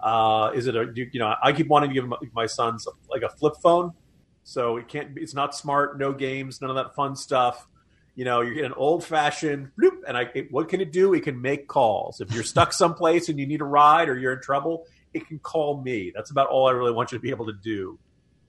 Uh, 0.00 0.50
is 0.54 0.66
it 0.66 0.74
a 0.74 0.92
you 0.94 1.20
know? 1.20 1.34
I 1.42 1.52
keep 1.52 1.68
wanting 1.68 1.90
to 1.90 1.94
give 1.94 2.06
my, 2.06 2.16
my 2.32 2.46
sons 2.46 2.88
like 3.10 3.22
a 3.22 3.28
flip 3.28 3.54
phone, 3.62 3.92
so 4.44 4.78
it 4.78 4.88
can't. 4.88 5.16
It's 5.16 5.34
not 5.34 5.54
smart. 5.54 5.98
No 5.98 6.12
games. 6.12 6.60
None 6.60 6.70
of 6.70 6.76
that 6.76 6.94
fun 6.94 7.14
stuff. 7.14 7.68
You 8.14 8.24
know, 8.24 8.40
you 8.40 8.54
get 8.54 8.64
an 8.64 8.74
old 8.74 9.04
fashioned 9.04 9.70
bloop, 9.78 9.98
and 10.08 10.16
I. 10.16 10.28
It, 10.34 10.50
what 10.50 10.68
can 10.68 10.80
it 10.80 10.90
do? 10.90 11.14
It 11.14 11.22
can 11.22 11.40
make 11.40 11.68
calls. 11.68 12.20
If 12.20 12.32
you're 12.32 12.42
stuck 12.42 12.72
someplace 12.82 13.28
and 13.28 13.38
you 13.38 13.46
need 13.46 13.60
a 13.60 13.64
ride 13.64 14.08
or 14.08 14.18
you're 14.18 14.32
in 14.32 14.40
trouble, 14.40 14.86
it 15.14 15.26
can 15.28 15.38
call 15.38 15.82
me. 15.82 16.10
That's 16.14 16.30
about 16.30 16.48
all 16.48 16.66
I 16.66 16.72
really 16.72 16.92
want 16.92 17.12
you 17.12 17.18
to 17.18 17.22
be 17.22 17.30
able 17.30 17.46
to 17.46 17.56
do. 17.62 17.98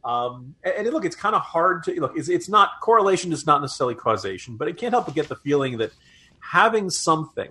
Um, 0.05 0.55
and, 0.63 0.73
and, 0.87 0.93
look, 0.93 1.05
it's 1.05 1.15
kind 1.15 1.35
of 1.35 1.41
hard 1.41 1.83
to 1.83 1.99
look. 1.99 2.17
It's, 2.17 2.27
it's 2.29 2.49
not 2.49 2.81
correlation 2.81 3.31
is 3.31 3.45
not 3.45 3.61
necessarily 3.61 3.95
causation, 3.95 4.57
but 4.57 4.67
it 4.67 4.77
can't 4.77 4.93
help 4.93 5.05
but 5.05 5.15
get 5.15 5.29
the 5.29 5.37
feeling 5.37 5.77
that 5.77 5.91
having 6.39 6.89
something 6.89 7.49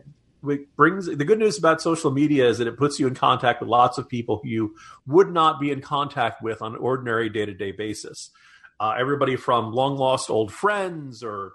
brings 0.76 1.06
the 1.06 1.25
good 1.25 1.38
news 1.38 1.56
about 1.56 1.80
social 1.80 2.11
media 2.11 2.49
is 2.49 2.59
that 2.59 2.66
it 2.66 2.76
puts 2.76 2.99
you 2.99 3.06
in 3.06 3.14
contact 3.14 3.61
with 3.61 3.68
lots 3.68 3.97
of 3.97 4.09
people 4.09 4.40
who 4.42 4.49
you 4.49 4.75
would 5.06 5.30
not 5.30 5.61
be 5.61 5.71
in 5.71 5.80
contact 5.80 6.42
with 6.42 6.61
on 6.62 6.75
an 6.75 6.80
ordinary 6.80 7.28
day 7.28 7.47
to 7.47 7.54
day 7.54 7.71
basis. 7.71 8.30
Uh, 8.80 8.94
everybody 8.99 9.37
from 9.37 9.73
long 9.73 9.97
lost 9.97 10.30
old 10.30 10.52
friends 10.52 11.23
or 11.23 11.52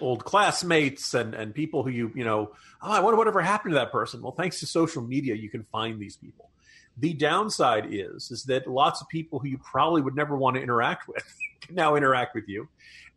old 0.00 0.24
classmates 0.24 1.14
and, 1.14 1.34
and 1.34 1.54
people 1.54 1.84
who 1.84 1.90
you, 1.90 2.10
you 2.14 2.24
know, 2.24 2.52
oh, 2.82 2.90
I 2.90 3.00
wonder 3.00 3.16
whatever 3.16 3.40
happened 3.40 3.72
to 3.72 3.76
that 3.76 3.92
person. 3.92 4.22
Well, 4.22 4.32
thanks 4.32 4.60
to 4.60 4.66
social 4.66 5.02
media, 5.02 5.34
you 5.34 5.48
can 5.48 5.62
find 5.64 6.00
these 6.00 6.16
people. 6.16 6.50
The 6.98 7.14
downside 7.14 7.86
is 7.90 8.30
is 8.30 8.44
that 8.44 8.66
lots 8.66 9.00
of 9.00 9.08
people 9.08 9.38
who 9.38 9.48
you 9.48 9.58
probably 9.58 10.02
would 10.02 10.14
never 10.14 10.36
want 10.36 10.56
to 10.56 10.62
interact 10.62 11.08
with 11.08 11.24
can 11.60 11.74
now 11.74 11.96
interact 11.96 12.34
with 12.34 12.48
you. 12.48 12.68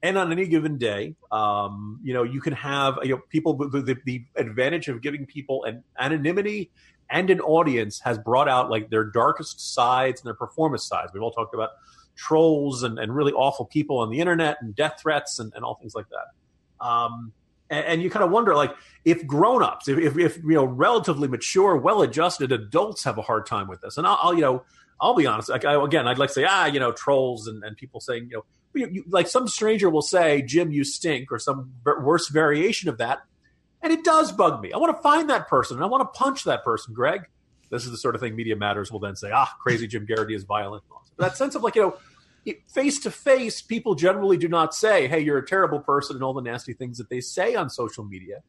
And 0.01 0.17
on 0.17 0.31
any 0.31 0.47
given 0.47 0.77
day, 0.77 1.15
um, 1.31 1.99
you 2.03 2.13
know, 2.13 2.23
you 2.23 2.41
can 2.41 2.53
have 2.53 2.99
you 3.03 3.15
know 3.15 3.21
people. 3.29 3.55
The, 3.55 3.97
the, 4.05 4.25
advantage 4.35 4.89
of 4.89 5.01
giving 5.01 5.25
people 5.25 5.63
an 5.63 5.83
anonymity 5.97 6.71
and 7.09 7.29
an 7.29 7.39
audience 7.39 7.99
has 8.01 8.17
brought 8.17 8.49
out 8.49 8.69
like 8.69 8.89
their 8.89 9.05
darkest 9.05 9.73
sides 9.73 10.21
and 10.21 10.27
their 10.27 10.33
performance 10.33 10.85
sides. 10.85 11.11
We've 11.13 11.23
all 11.23 11.31
talked 11.31 11.53
about 11.53 11.71
trolls 12.15 12.83
and, 12.83 12.99
and 12.99 13.15
really 13.15 13.31
awful 13.33 13.65
people 13.65 13.99
on 13.99 14.09
the 14.09 14.19
internet 14.19 14.57
and 14.61 14.75
death 14.75 14.99
threats 15.01 15.39
and, 15.39 15.51
and 15.55 15.63
all 15.63 15.75
things 15.75 15.95
like 15.95 16.07
that. 16.09 16.85
Um, 16.85 17.31
and, 17.69 17.85
and, 17.85 18.01
you 18.03 18.09
kind 18.09 18.23
of 18.23 18.31
wonder, 18.31 18.55
like, 18.55 18.71
if 19.05 19.25
grown-ups, 19.25 19.87
if, 19.87 19.97
if, 19.97 20.17
if 20.17 20.37
you 20.37 20.53
know, 20.53 20.65
relatively 20.65 21.27
mature, 21.27 21.75
well-adjusted 21.77 22.51
adults 22.51 23.03
have 23.03 23.17
a 23.17 23.21
hard 23.21 23.45
time 23.45 23.67
with 23.67 23.81
this, 23.81 23.97
and 23.97 24.05
I'll, 24.05 24.19
I'll 24.21 24.33
you 24.33 24.41
know, 24.41 24.63
I'll 24.99 25.15
be 25.15 25.25
honest. 25.25 25.49
Like, 25.49 25.65
I, 25.65 25.83
again, 25.83 26.07
I'd 26.07 26.17
like 26.17 26.29
to 26.29 26.33
say, 26.33 26.45
ah, 26.47 26.65
you 26.65 26.79
know, 26.79 26.91
trolls 26.91 27.47
and, 27.47 27.63
and 27.63 27.75
people 27.75 27.99
saying, 27.99 28.29
you 28.31 28.37
know, 28.37 28.45
you, 28.73 28.89
you, 28.91 29.03
like 29.09 29.27
some 29.27 29.47
stranger 29.47 29.89
will 29.89 30.01
say, 30.01 30.41
Jim, 30.41 30.71
you 30.71 30.83
stink, 30.83 31.31
or 31.31 31.39
some 31.39 31.73
worse 31.85 32.29
variation 32.29 32.89
of 32.89 32.97
that. 32.97 33.19
And 33.81 33.91
it 33.91 34.03
does 34.03 34.31
bug 34.31 34.61
me. 34.61 34.71
I 34.71 34.77
want 34.77 34.95
to 34.95 35.01
find 35.01 35.29
that 35.29 35.49
person 35.49 35.77
and 35.77 35.83
I 35.83 35.87
want 35.87 36.01
to 36.01 36.17
punch 36.17 36.45
that 36.45 36.63
person, 36.63 36.93
Greg. 36.93 37.27
This 37.69 37.85
is 37.85 37.91
the 37.91 37.97
sort 37.97 38.15
of 38.15 38.21
thing 38.21 38.35
Media 38.35 38.55
Matters 38.55 38.91
will 38.91 38.99
then 38.99 39.15
say, 39.15 39.31
ah, 39.33 39.51
crazy 39.61 39.87
Jim 39.87 40.05
Geraghty 40.07 40.35
is 40.35 40.43
violent. 40.43 40.83
But 41.17 41.29
that 41.29 41.37
sense 41.37 41.55
of 41.55 41.63
like, 41.63 41.75
you 41.75 41.81
know, 41.81 41.97
face 42.67 42.99
to 43.01 43.11
face, 43.11 43.61
people 43.61 43.95
generally 43.95 44.37
do 44.37 44.47
not 44.47 44.73
say, 44.73 45.07
hey, 45.07 45.19
you're 45.19 45.37
a 45.37 45.45
terrible 45.45 45.79
person 45.79 46.15
and 46.15 46.23
all 46.23 46.33
the 46.33 46.41
nasty 46.41 46.73
things 46.73 46.97
that 46.97 47.09
they 47.09 47.21
say 47.21 47.55
on 47.55 47.69
social 47.69 48.03
media. 48.03 48.43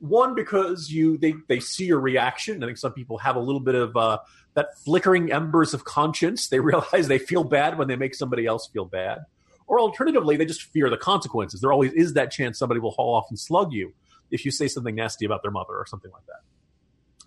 One, 0.00 0.34
because 0.34 0.90
you 0.90 1.16
they, 1.16 1.34
they 1.48 1.60
see 1.60 1.86
your 1.86 2.00
reaction. 2.00 2.62
I 2.62 2.66
think 2.66 2.78
some 2.78 2.92
people 2.92 3.18
have 3.18 3.36
a 3.36 3.40
little 3.40 3.60
bit 3.60 3.74
of 3.74 3.96
uh, 3.96 4.18
that 4.54 4.78
flickering 4.84 5.32
embers 5.32 5.72
of 5.74 5.84
conscience. 5.84 6.48
They 6.48 6.60
realize 6.72 7.08
they 7.08 7.18
feel 7.18 7.44
bad 7.44 7.78
when 7.78 7.88
they 7.88 7.96
make 7.96 8.14
somebody 8.14 8.46
else 8.46 8.68
feel 8.68 8.84
bad. 8.84 9.20
Or 9.66 9.80
alternatively, 9.80 10.36
they 10.36 10.44
just 10.44 10.62
fear 10.62 10.90
the 10.90 10.96
consequences. 10.96 11.60
There 11.60 11.72
always 11.72 11.92
is 11.92 12.14
that 12.14 12.30
chance 12.30 12.58
somebody 12.58 12.80
will 12.80 12.90
haul 12.90 13.14
off 13.14 13.26
and 13.30 13.38
slug 13.38 13.72
you 13.72 13.94
if 14.30 14.44
you 14.44 14.50
say 14.50 14.68
something 14.68 14.94
nasty 14.94 15.24
about 15.24 15.42
their 15.42 15.50
mother 15.50 15.72
or 15.72 15.86
something 15.86 16.10
like 16.10 16.26
that. 16.26 16.40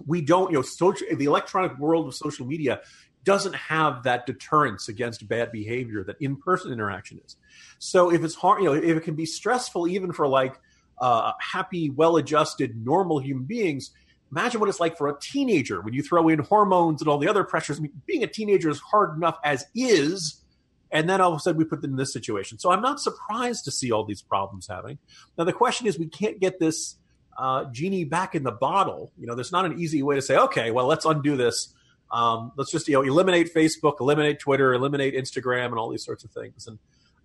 We 0.05 0.21
don't, 0.21 0.51
you 0.51 0.57
know, 0.57 0.61
social, 0.61 1.07
the 1.15 1.25
electronic 1.25 1.79
world 1.79 2.07
of 2.07 2.13
social 2.13 2.45
media 2.45 2.81
doesn't 3.27 3.55
have 3.55 4.03
that 4.03 4.25
deterrence 4.25 4.87
against 4.87 5.27
bad 5.27 5.51
behavior 5.51 6.01
that 6.01 6.15
in-person 6.21 6.71
interaction 6.71 7.19
is. 7.25 7.35
So 7.77 8.09
if 8.09 8.23
it's 8.23 8.35
hard, 8.35 8.63
you 8.63 8.69
know, 8.69 8.73
if 8.73 8.95
it 8.95 9.03
can 9.03 9.15
be 9.15 9.25
stressful 9.25 9.85
even 9.89 10.13
for 10.13 10.29
like 10.29 10.57
uh, 10.97 11.33
happy, 11.41 11.89
well-adjusted, 11.89 12.85
normal 12.85 13.19
human 13.19 13.43
beings, 13.43 13.91
imagine 14.31 14.61
what 14.61 14.69
it's 14.69 14.79
like 14.79 14.97
for 14.97 15.09
a 15.09 15.19
teenager 15.19 15.81
when 15.81 15.93
you 15.93 16.01
throw 16.01 16.29
in 16.29 16.39
hormones 16.39 17.01
and 17.01 17.09
all 17.09 17.17
the 17.17 17.27
other 17.27 17.43
pressures. 17.43 17.79
I 17.79 17.81
mean, 17.81 18.01
being 18.05 18.23
a 18.23 18.27
teenager 18.27 18.69
is 18.69 18.79
hard 18.79 19.17
enough 19.17 19.37
as 19.43 19.65
is 19.75 20.41
and 20.89 21.09
then 21.09 21.19
all 21.19 21.33
of 21.33 21.37
a 21.37 21.39
sudden 21.41 21.57
we 21.57 21.65
put 21.65 21.81
them 21.81 21.91
in 21.91 21.97
this 21.97 22.13
situation. 22.13 22.59
So 22.59 22.71
I'm 22.71 22.81
not 22.81 23.01
surprised 23.01 23.65
to 23.65 23.71
see 23.71 23.91
all 23.91 24.05
these 24.05 24.21
problems 24.21 24.67
having. 24.67 24.99
Now 25.37 25.43
the 25.43 25.51
question 25.51 25.85
is, 25.85 25.99
we 25.99 26.07
can't 26.07 26.39
get 26.39 26.59
this 26.61 26.95
uh, 27.37 27.65
genie 27.65 28.05
back 28.05 28.35
in 28.35 28.43
the 28.43 28.53
bottle. 28.53 29.11
You 29.19 29.27
know, 29.27 29.35
there's 29.35 29.51
not 29.51 29.65
an 29.65 29.77
easy 29.81 30.01
way 30.01 30.15
to 30.15 30.21
say, 30.21 30.37
okay, 30.37 30.71
well, 30.71 30.87
let's 30.87 31.03
undo 31.03 31.35
this. 31.35 31.73
Um, 32.11 32.51
let's 32.55 32.71
just 32.71 32.87
you 32.87 32.93
know 32.95 33.01
eliminate 33.01 33.53
Facebook, 33.53 33.99
eliminate 33.99 34.39
Twitter, 34.39 34.73
eliminate 34.73 35.13
Instagram, 35.13 35.67
and 35.67 35.75
all 35.75 35.89
these 35.89 36.05
sorts 36.05 36.23
of 36.23 36.31
things. 36.31 36.67
And 36.67 36.79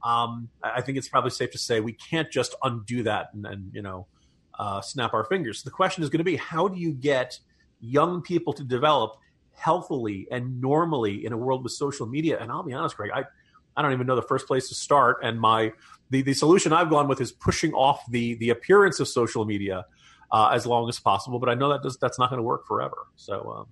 um, 0.05 0.49
I 0.63 0.81
think 0.81 0.99
it's 0.99 1.09
probably 1.09 1.31
safe 1.31 1.53
to 1.53 1.59
say 1.59 1.81
we 1.81 1.93
can't 1.93 2.31
just 2.31 2.55
undo 2.63 3.05
that 3.05 3.29
and, 3.33 3.45
then 3.45 3.71
you 3.73 3.83
know 3.83 4.07
uh, 4.59 4.81
snap 4.81 5.15
our 5.15 5.25
fingers. 5.25 5.63
So 5.63 5.69
the 5.69 5.75
question 5.75 6.03
is 6.03 6.11
going 6.11 6.19
to 6.19 6.25
be, 6.25 6.37
how 6.37 6.69
do 6.69 6.79
you 6.79 6.93
get 6.93 7.39
young 7.81 8.23
people 8.23 8.53
to 8.55 8.65
develop 8.65 9.17
healthily 9.55 10.27
and 10.31 10.61
normally 10.61 11.25
in 11.25 11.33
a 11.33 11.37
world 11.37 11.63
with 11.63 11.73
social 11.73 12.07
media? 12.07 12.39
And 12.41 12.51
I'll 12.51 12.63
be 12.63 12.73
honest, 12.73 12.97
Greg, 12.97 13.11
I 13.15 13.25
I 13.77 13.83
don't 13.83 13.93
even 13.93 14.07
know 14.07 14.17
the 14.17 14.23
first 14.23 14.47
place 14.47 14.69
to 14.69 14.75
start. 14.75 15.19
And 15.23 15.41
my 15.41 15.73
the, 16.11 16.23
the 16.23 16.35
solution 16.35 16.73
I've 16.73 16.91
gone 16.91 17.09
with 17.09 17.21
is 17.21 17.33
pushing 17.33 17.73
off 17.73 18.03
the 18.11 18.35
the 18.35 18.51
appearance 18.51 19.01
of 19.01 19.09
social 19.09 19.45
media 19.45 19.87
uh, 20.31 20.51
as 20.53 20.67
long 20.67 20.89
as 20.89 20.99
possible. 20.99 21.39
But 21.39 21.49
I 21.49 21.55
know 21.55 21.71
that 21.71 21.83
does, 21.83 21.97
that's 21.99 22.19
not 22.19 22.31
going 22.31 22.39
to 22.39 22.45
work 22.45 22.67
forever. 22.67 23.07
So 23.17 23.53
um, 23.59 23.67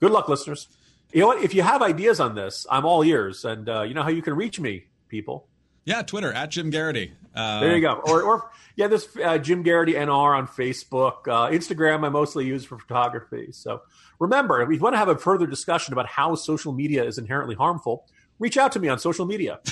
good 0.00 0.10
luck, 0.10 0.28
listeners. 0.28 0.68
You 1.12 1.20
know 1.20 1.28
what? 1.28 1.42
If 1.42 1.54
you 1.54 1.62
have 1.62 1.82
ideas 1.82 2.20
on 2.20 2.34
this, 2.34 2.66
I'm 2.70 2.84
all 2.84 3.02
ears. 3.02 3.44
And 3.44 3.68
uh, 3.68 3.82
you 3.82 3.94
know 3.94 4.02
how 4.02 4.10
you 4.10 4.22
can 4.22 4.34
reach 4.34 4.60
me, 4.60 4.84
people. 5.08 5.46
Yeah, 5.84 6.02
Twitter 6.02 6.32
at 6.32 6.50
Jim 6.50 6.70
Geraghty. 6.70 7.12
Uh, 7.34 7.60
there 7.60 7.74
you 7.74 7.80
go. 7.80 7.94
Or, 8.04 8.22
or 8.22 8.50
yeah, 8.76 8.88
this 8.88 9.08
uh, 9.24 9.38
Jim 9.38 9.62
Geraghty 9.62 9.94
NR 9.94 10.36
on 10.36 10.46
Facebook, 10.46 11.26
uh, 11.26 11.48
Instagram. 11.50 12.04
I 12.04 12.10
mostly 12.10 12.44
use 12.46 12.64
for 12.64 12.78
photography. 12.78 13.52
So 13.52 13.80
remember, 14.18 14.60
if 14.60 14.68
you 14.70 14.78
want 14.78 14.94
to 14.94 14.98
have 14.98 15.08
a 15.08 15.16
further 15.16 15.46
discussion 15.46 15.94
about 15.94 16.06
how 16.06 16.34
social 16.34 16.72
media 16.72 17.04
is 17.04 17.16
inherently 17.16 17.54
harmful, 17.54 18.06
reach 18.38 18.58
out 18.58 18.72
to 18.72 18.80
me 18.80 18.88
on 18.88 18.98
social 18.98 19.24
media. 19.24 19.60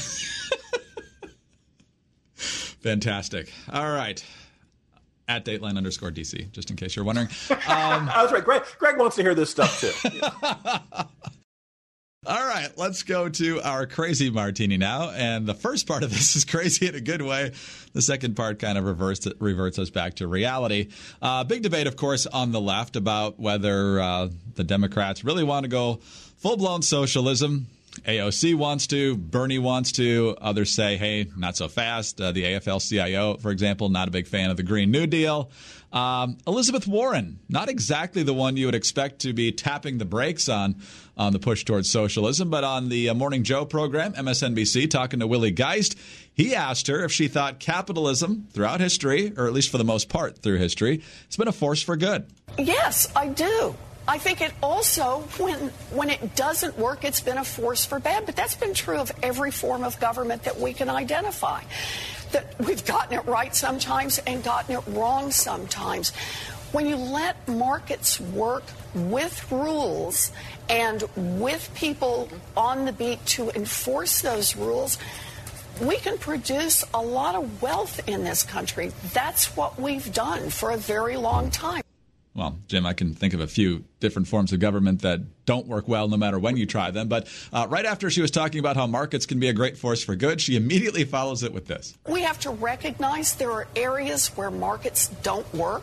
Fantastic. 2.34 3.52
All 3.70 3.90
right. 3.92 4.24
At 5.28 5.44
Dateline 5.44 5.76
underscore 5.76 6.12
DC, 6.12 6.52
just 6.52 6.70
in 6.70 6.76
case 6.76 6.94
you're 6.94 7.04
wondering. 7.04 7.28
Um, 7.68 8.06
That's 8.06 8.32
right. 8.32 8.44
Greg, 8.44 8.62
Greg 8.78 8.96
wants 8.96 9.16
to 9.16 9.22
hear 9.22 9.34
this 9.34 9.50
stuff 9.50 9.80
too. 9.80 10.20
All 12.28 12.44
right, 12.44 12.68
let's 12.76 13.04
go 13.04 13.28
to 13.28 13.60
our 13.60 13.86
crazy 13.86 14.30
martini 14.30 14.76
now. 14.76 15.10
And 15.10 15.46
the 15.46 15.54
first 15.54 15.86
part 15.86 16.02
of 16.02 16.10
this 16.10 16.34
is 16.34 16.44
crazy 16.44 16.88
in 16.88 16.96
a 16.96 17.00
good 17.00 17.22
way. 17.22 17.52
The 17.92 18.02
second 18.02 18.34
part 18.34 18.58
kind 18.58 18.76
of 18.76 18.84
reverts, 18.84 19.28
reverts 19.38 19.78
us 19.78 19.90
back 19.90 20.14
to 20.14 20.26
reality. 20.26 20.88
Uh, 21.22 21.44
big 21.44 21.62
debate, 21.62 21.86
of 21.86 21.96
course, 21.96 22.26
on 22.26 22.50
the 22.50 22.60
left 22.60 22.96
about 22.96 23.38
whether 23.38 24.00
uh, 24.00 24.28
the 24.54 24.64
Democrats 24.64 25.24
really 25.24 25.44
want 25.44 25.64
to 25.64 25.68
go 25.68 26.00
full 26.36 26.56
blown 26.56 26.82
socialism 26.82 27.68
AOC 28.04 28.54
wants 28.54 28.86
to, 28.88 29.16
Bernie 29.16 29.58
wants 29.58 29.92
to. 29.92 30.36
Others 30.40 30.74
say, 30.74 30.96
hey, 30.96 31.30
not 31.36 31.56
so 31.56 31.68
fast. 31.68 32.20
Uh, 32.20 32.32
the 32.32 32.44
AFL 32.44 32.86
CIO, 32.86 33.36
for 33.36 33.50
example, 33.50 33.88
not 33.88 34.08
a 34.08 34.10
big 34.10 34.26
fan 34.26 34.50
of 34.50 34.56
the 34.56 34.62
Green 34.62 34.90
New 34.90 35.06
Deal. 35.06 35.50
Um, 35.92 36.36
Elizabeth 36.46 36.86
Warren, 36.86 37.38
not 37.48 37.68
exactly 37.68 38.22
the 38.22 38.34
one 38.34 38.56
you 38.56 38.66
would 38.66 38.74
expect 38.74 39.20
to 39.20 39.32
be 39.32 39.52
tapping 39.52 39.98
the 39.98 40.04
brakes 40.04 40.48
on 40.48 40.76
on 41.16 41.32
the 41.32 41.38
push 41.38 41.64
towards 41.64 41.88
socialism, 41.88 42.50
but 42.50 42.62
on 42.62 42.90
the 42.90 43.08
uh, 43.08 43.14
Morning 43.14 43.42
Joe 43.42 43.64
program, 43.64 44.12
MSNBC, 44.12 44.90
talking 44.90 45.20
to 45.20 45.26
Willie 45.26 45.50
Geist, 45.50 45.96
he 46.34 46.54
asked 46.54 46.88
her 46.88 47.02
if 47.02 47.12
she 47.12 47.28
thought 47.28 47.58
capitalism 47.58 48.48
throughout 48.52 48.80
history, 48.80 49.32
or 49.34 49.46
at 49.46 49.54
least 49.54 49.70
for 49.70 49.78
the 49.78 49.84
most 49.84 50.10
part 50.10 50.36
through 50.38 50.58
history, 50.58 51.02
has 51.26 51.36
been 51.36 51.48
a 51.48 51.52
force 51.52 51.80
for 51.80 51.96
good. 51.96 52.26
Yes, 52.58 53.10
I 53.16 53.28
do. 53.28 53.74
I 54.08 54.18
think 54.18 54.40
it 54.40 54.52
also, 54.62 55.20
when 55.38 55.70
when 55.90 56.10
it 56.10 56.36
doesn't 56.36 56.78
work, 56.78 57.04
it's 57.04 57.20
been 57.20 57.38
a 57.38 57.44
force 57.44 57.84
for 57.84 57.98
bad. 57.98 58.24
But 58.24 58.36
that's 58.36 58.54
been 58.54 58.74
true 58.74 58.98
of 58.98 59.10
every 59.22 59.50
form 59.50 59.82
of 59.82 59.98
government 59.98 60.44
that 60.44 60.58
we 60.58 60.72
can 60.72 60.88
identify. 60.88 61.62
That 62.32 62.54
we've 62.60 62.84
gotten 62.84 63.18
it 63.18 63.26
right 63.26 63.54
sometimes 63.54 64.18
and 64.26 64.44
gotten 64.44 64.76
it 64.76 64.82
wrong 64.88 65.32
sometimes. 65.32 66.10
When 66.72 66.86
you 66.86 66.96
let 66.96 67.48
markets 67.48 68.20
work 68.20 68.64
with 68.94 69.50
rules 69.50 70.30
and 70.68 71.02
with 71.16 71.70
people 71.74 72.28
on 72.56 72.84
the 72.84 72.92
beat 72.92 73.24
to 73.26 73.50
enforce 73.50 74.20
those 74.20 74.56
rules, 74.56 74.98
we 75.80 75.96
can 75.96 76.18
produce 76.18 76.84
a 76.94 77.00
lot 77.00 77.34
of 77.34 77.62
wealth 77.62 78.08
in 78.08 78.24
this 78.24 78.42
country. 78.42 78.92
That's 79.12 79.56
what 79.56 79.80
we've 79.80 80.12
done 80.12 80.50
for 80.50 80.70
a 80.70 80.76
very 80.76 81.16
long 81.16 81.50
time 81.50 81.85
well, 82.36 82.58
Jim, 82.68 82.84
I 82.84 82.92
can 82.92 83.14
think 83.14 83.32
of 83.32 83.40
a 83.40 83.46
few 83.46 83.84
different 83.98 84.28
forms 84.28 84.52
of 84.52 84.60
government 84.60 85.02
that 85.02 85.20
don't 85.46 85.66
work 85.66 85.88
well 85.88 86.06
no 86.06 86.18
matter 86.18 86.38
when 86.38 86.56
you 86.56 86.66
try 86.66 86.90
them. 86.90 87.08
But 87.08 87.28
uh, 87.52 87.66
right 87.68 87.86
after 87.86 88.10
she 88.10 88.20
was 88.20 88.30
talking 88.30 88.60
about 88.60 88.76
how 88.76 88.86
markets 88.86 89.24
can 89.24 89.40
be 89.40 89.48
a 89.48 89.54
great 89.54 89.78
force 89.78 90.04
for 90.04 90.14
good, 90.14 90.40
she 90.40 90.54
immediately 90.54 91.04
follows 91.04 91.42
it 91.42 91.52
with 91.52 91.66
this. 91.66 91.96
We 92.06 92.22
have 92.22 92.38
to 92.40 92.50
recognize 92.50 93.34
there 93.36 93.50
are 93.52 93.66
areas 93.74 94.28
where 94.36 94.50
markets 94.50 95.08
don't 95.22 95.50
work. 95.54 95.82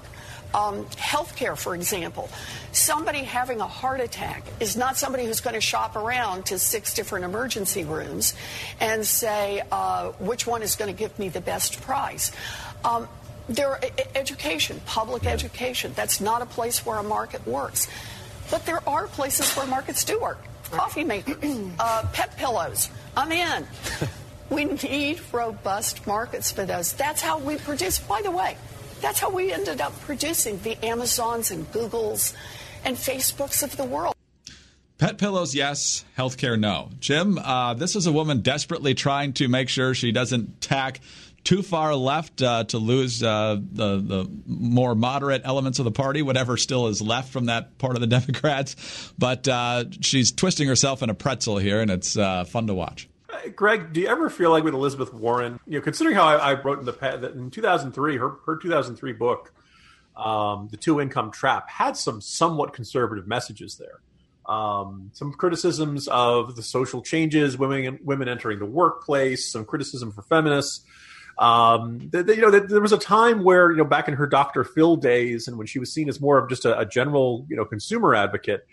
Um, 0.53 0.85
healthcare, 0.85 1.57
for 1.57 1.73
example. 1.73 2.29
Somebody 2.73 3.23
having 3.23 3.59
a 3.59 3.65
heart 3.67 3.99
attack 3.99 4.45
is 4.59 4.77
not 4.77 4.97
somebody 4.97 5.25
who's 5.25 5.41
going 5.41 5.55
to 5.55 5.61
shop 5.61 5.95
around 5.95 6.45
to 6.47 6.59
six 6.59 6.93
different 6.93 7.25
emergency 7.25 7.83
rooms 7.83 8.35
and 8.79 9.03
say 9.03 9.63
uh, 9.71 10.11
which 10.19 10.45
one 10.45 10.61
is 10.61 10.75
going 10.75 10.93
to 10.93 10.97
give 10.97 11.17
me 11.17 11.29
the 11.29 11.41
best 11.41 11.81
price. 11.81 12.31
Um, 12.85 13.07
there, 13.49 13.79
education, 14.15 14.81
public 14.85 15.25
education. 15.25 15.93
That's 15.95 16.21
not 16.21 16.41
a 16.41 16.45
place 16.45 16.85
where 16.85 16.97
a 16.97 17.03
market 17.03 17.45
works. 17.47 17.87
But 18.49 18.65
there 18.65 18.87
are 18.87 19.07
places 19.07 19.51
where 19.55 19.65
markets 19.65 20.03
do 20.03 20.19
work. 20.19 20.39
Coffee 20.71 21.03
makers, 21.03 21.37
uh, 21.79 22.07
pet 22.13 22.35
pillows. 22.37 22.89
I'm 23.15 23.31
in. 23.31 23.67
we 24.49 24.65
need 24.65 25.21
robust 25.31 26.05
markets 26.07 26.51
for 26.51 26.65
those. 26.65 26.93
That's 26.93 27.21
how 27.21 27.39
we 27.39 27.57
produce. 27.57 27.99
By 27.99 28.21
the 28.21 28.31
way, 28.31 28.57
that's 29.01 29.19
how 29.19 29.29
we 29.29 29.51
ended 29.51 29.81
up 29.81 29.99
producing 30.01 30.59
the 30.61 30.83
Amazons 30.85 31.51
and 31.51 31.69
Googles 31.71 32.35
and 32.85 32.95
Facebooks 32.95 33.63
of 33.63 33.75
the 33.77 33.83
world. 33.83 34.15
Pet 34.97 35.17
pillows, 35.17 35.53
yes. 35.53 36.05
Healthcare, 36.17 36.57
no. 36.57 36.89
Jim, 36.99 37.37
uh, 37.37 37.73
this 37.73 37.95
is 37.95 38.05
a 38.05 38.11
woman 38.11 38.39
desperately 38.39 38.93
trying 38.93 39.33
to 39.33 39.47
make 39.49 39.67
sure 39.67 39.93
she 39.93 40.11
doesn't 40.11 40.61
tack 40.61 41.01
too 41.43 41.61
far 41.61 41.95
left 41.95 42.41
uh, 42.41 42.63
to 42.65 42.77
lose 42.77 43.21
uh, 43.21 43.57
the 43.71 43.97
the 43.97 44.31
more 44.45 44.95
moderate 44.95 45.41
elements 45.45 45.79
of 45.79 45.85
the 45.85 45.91
party, 45.91 46.21
whatever 46.21 46.57
still 46.57 46.87
is 46.87 47.01
left 47.01 47.31
from 47.31 47.45
that 47.45 47.77
part 47.77 47.95
of 47.95 48.01
the 48.01 48.07
Democrats. 48.19 49.13
But 49.17 49.47
uh, 49.47 49.85
she's 50.01 50.31
twisting 50.31 50.67
herself 50.67 51.03
in 51.03 51.09
a 51.09 51.13
pretzel 51.13 51.57
here, 51.57 51.81
and 51.81 51.91
it's 51.91 52.17
uh, 52.17 52.45
fun 52.45 52.67
to 52.67 52.73
watch. 52.73 53.09
Greg, 53.55 53.93
do 53.93 54.01
you 54.01 54.07
ever 54.07 54.29
feel 54.29 54.51
like 54.51 54.63
with 54.63 54.73
Elizabeth 54.73 55.13
Warren, 55.13 55.59
you 55.67 55.79
know, 55.79 55.83
considering 55.83 56.15
how 56.15 56.23
I, 56.23 56.51
I 56.51 56.61
wrote 56.61 56.79
in 56.79 56.85
the 56.85 56.91
that 56.91 57.33
in 57.33 57.51
2003, 57.51 58.17
her 58.17 58.35
her 58.45 58.57
2003 58.57 59.13
book, 59.13 59.53
um, 60.15 60.69
"The 60.71 60.77
Two 60.77 61.01
Income 61.01 61.31
Trap," 61.31 61.69
had 61.69 61.97
some 61.97 62.21
somewhat 62.21 62.73
conservative 62.73 63.27
messages 63.27 63.77
there. 63.77 64.01
Um, 64.45 65.11
some 65.13 65.31
criticisms 65.33 66.07
of 66.09 66.55
the 66.55 66.63
social 66.63 67.01
changes, 67.01 67.57
women 67.57 67.99
women 68.03 68.29
entering 68.29 68.59
the 68.59 68.65
workplace, 68.65 69.51
some 69.51 69.65
criticism 69.65 70.11
for 70.11 70.21
feminists. 70.21 70.85
Um, 71.37 72.11
you 72.13 72.41
know, 72.41 72.51
the, 72.51 72.61
there 72.61 72.81
was 72.81 72.93
a 72.93 72.97
time 72.97 73.43
where 73.43 73.71
you 73.71 73.77
know 73.77 73.85
back 73.85 74.07
in 74.07 74.13
her 74.15 74.27
Dr. 74.27 74.63
Phil 74.63 74.95
days, 74.95 75.47
and 75.47 75.57
when 75.57 75.67
she 75.67 75.79
was 75.79 75.91
seen 75.91 76.07
as 76.07 76.21
more 76.21 76.37
of 76.37 76.49
just 76.49 76.65
a, 76.65 76.77
a 76.77 76.85
general 76.85 77.45
you 77.49 77.55
know 77.55 77.65
consumer 77.65 78.13
advocate, 78.13 78.67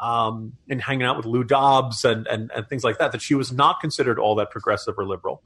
um, 0.00 0.54
and 0.68 0.80
hanging 0.80 1.06
out 1.06 1.16
with 1.16 1.26
Lou 1.26 1.44
Dobbs 1.44 2.04
and, 2.04 2.26
and 2.26 2.50
and 2.54 2.66
things 2.68 2.84
like 2.84 2.98
that, 2.98 3.12
that 3.12 3.20
she 3.20 3.34
was 3.34 3.52
not 3.52 3.80
considered 3.80 4.18
all 4.18 4.34
that 4.36 4.50
progressive 4.50 4.94
or 4.98 5.04
liberal. 5.04 5.42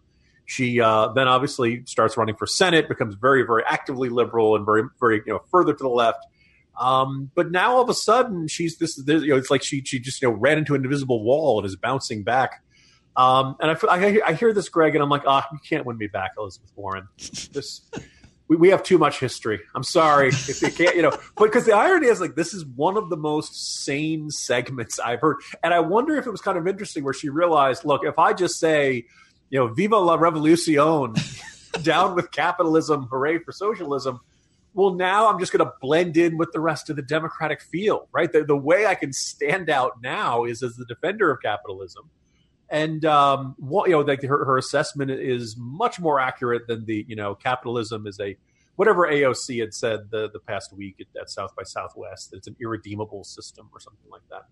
She 0.46 0.80
uh, 0.80 1.08
then 1.08 1.28
obviously 1.28 1.84
starts 1.86 2.16
running 2.16 2.36
for 2.36 2.46
Senate, 2.46 2.88
becomes 2.88 3.14
very 3.14 3.42
very 3.42 3.64
actively 3.66 4.08
liberal 4.08 4.54
and 4.54 4.64
very 4.64 4.84
very 5.00 5.22
you 5.26 5.32
know 5.32 5.42
further 5.50 5.72
to 5.72 5.82
the 5.82 5.88
left. 5.88 6.24
Um, 6.78 7.30
but 7.34 7.50
now 7.50 7.76
all 7.76 7.82
of 7.82 7.88
a 7.88 7.94
sudden 7.94 8.48
she's 8.48 8.78
this, 8.78 8.96
this, 8.96 9.22
you 9.22 9.30
know 9.30 9.36
it's 9.36 9.50
like 9.50 9.62
she 9.62 9.82
she 9.84 9.98
just 9.98 10.22
you 10.22 10.28
know 10.28 10.34
ran 10.34 10.56
into 10.58 10.74
an 10.74 10.84
invisible 10.84 11.22
wall 11.22 11.58
and 11.58 11.66
is 11.66 11.76
bouncing 11.76 12.22
back 12.22 12.62
um, 13.16 13.56
and 13.60 13.70
I, 13.70 13.76
I, 13.88 14.20
I, 14.28 14.32
hear 14.34 14.52
this, 14.52 14.68
Greg, 14.68 14.94
and 14.94 15.02
I'm 15.02 15.10
like, 15.10 15.24
ah, 15.26 15.44
oh, 15.44 15.48
you 15.52 15.58
can't 15.68 15.84
win 15.84 15.98
me 15.98 16.06
back, 16.06 16.32
Elizabeth 16.38 16.72
Warren. 16.76 17.08
This, 17.52 17.82
we, 18.48 18.56
we 18.56 18.68
have 18.70 18.82
too 18.82 18.98
much 18.98 19.18
history. 19.18 19.60
I'm 19.74 19.82
sorry 19.82 20.28
if 20.28 20.62
you 20.62 20.70
can't, 20.70 20.96
you 20.96 21.02
know. 21.02 21.10
But 21.36 21.46
because 21.46 21.66
the 21.66 21.72
irony 21.72 22.06
is, 22.06 22.20
like, 22.20 22.34
this 22.34 22.54
is 22.54 22.64
one 22.64 22.96
of 22.96 23.10
the 23.10 23.16
most 23.16 23.84
sane 23.84 24.30
segments 24.30 24.98
I've 25.00 25.20
heard, 25.20 25.38
and 25.62 25.74
I 25.74 25.80
wonder 25.80 26.16
if 26.16 26.26
it 26.26 26.30
was 26.30 26.40
kind 26.40 26.56
of 26.56 26.68
interesting 26.68 27.02
where 27.02 27.14
she 27.14 27.28
realized, 27.28 27.84
look, 27.84 28.04
if 28.04 28.18
I 28.18 28.32
just 28.32 28.60
say, 28.60 29.06
you 29.50 29.58
know, 29.58 29.68
"Viva 29.68 29.96
la 29.96 30.16
revolucion," 30.16 31.14
down 31.82 32.14
with 32.14 32.30
capitalism, 32.30 33.08
hooray 33.10 33.38
for 33.38 33.52
socialism. 33.52 34.20
Well, 34.72 34.94
now 34.94 35.28
I'm 35.28 35.40
just 35.40 35.52
going 35.52 35.64
to 35.64 35.72
blend 35.80 36.16
in 36.16 36.38
with 36.38 36.52
the 36.52 36.60
rest 36.60 36.90
of 36.90 36.96
the 36.96 37.02
Democratic 37.02 37.60
field, 37.60 38.06
right? 38.12 38.30
The, 38.30 38.44
the 38.44 38.56
way 38.56 38.86
I 38.86 38.94
can 38.94 39.12
stand 39.12 39.68
out 39.68 40.00
now 40.00 40.44
is 40.44 40.62
as 40.62 40.76
the 40.76 40.84
defender 40.84 41.28
of 41.32 41.42
capitalism 41.42 42.08
and 42.70 43.04
um, 43.04 43.56
what, 43.58 43.88
you 43.88 43.96
know, 43.96 44.02
like 44.02 44.22
her, 44.22 44.44
her 44.44 44.56
assessment 44.56 45.10
is 45.10 45.56
much 45.58 45.98
more 45.98 46.20
accurate 46.20 46.68
than 46.68 46.84
the 46.86 47.04
you 47.08 47.16
know 47.16 47.34
capitalism 47.34 48.06
is 48.06 48.18
a 48.20 48.36
whatever 48.76 49.08
AOC 49.08 49.60
had 49.60 49.74
said 49.74 50.10
the 50.10 50.30
the 50.32 50.38
past 50.38 50.72
week 50.72 50.96
at, 51.00 51.20
at 51.20 51.30
South 51.30 51.54
by 51.56 51.64
Southwest 51.64 52.30
that 52.30 52.38
it's 52.38 52.46
an 52.46 52.56
irredeemable 52.62 53.24
system 53.24 53.68
or 53.72 53.80
something 53.80 54.08
like 54.10 54.22
that. 54.30 54.42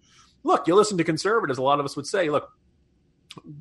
Look, 0.43 0.67
you 0.67 0.75
listen 0.75 0.99
to 0.99 1.05
conservatives, 1.05 1.59
a 1.59 1.63
lot 1.63 1.79
of 1.79 1.87
us 1.87 1.97
would 1.97 2.07
say, 2.07 2.29
look. 2.29 2.51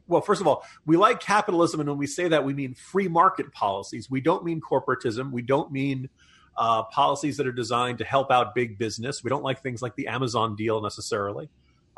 Well, 0.07 0.21
first 0.21 0.41
of 0.41 0.47
all, 0.47 0.63
we 0.87 0.97
like 0.97 1.19
capitalism, 1.19 1.81
and 1.81 1.89
when 1.89 1.99
we 1.99 2.07
say 2.07 2.29
that, 2.29 2.43
we 2.43 2.53
mean 2.53 2.73
free 2.73 3.07
market 3.07 3.51
policies. 3.51 4.09
We 4.09 4.21
don't 4.21 4.43
mean 4.43 4.59
corporatism. 4.59 5.31
We 5.31 5.43
don't 5.43 5.71
mean 5.71 6.09
uh, 6.57 6.83
policies 6.83 7.37
that 7.37 7.45
are 7.45 7.51
designed 7.51 7.99
to 7.99 8.05
help 8.05 8.31
out 8.31 8.55
big 8.55 8.79
business. 8.79 9.23
We 9.23 9.29
don't 9.29 9.43
like 9.43 9.61
things 9.61 9.81
like 9.81 9.95
the 9.95 10.07
Amazon 10.07 10.55
deal 10.55 10.81
necessarily. 10.81 11.49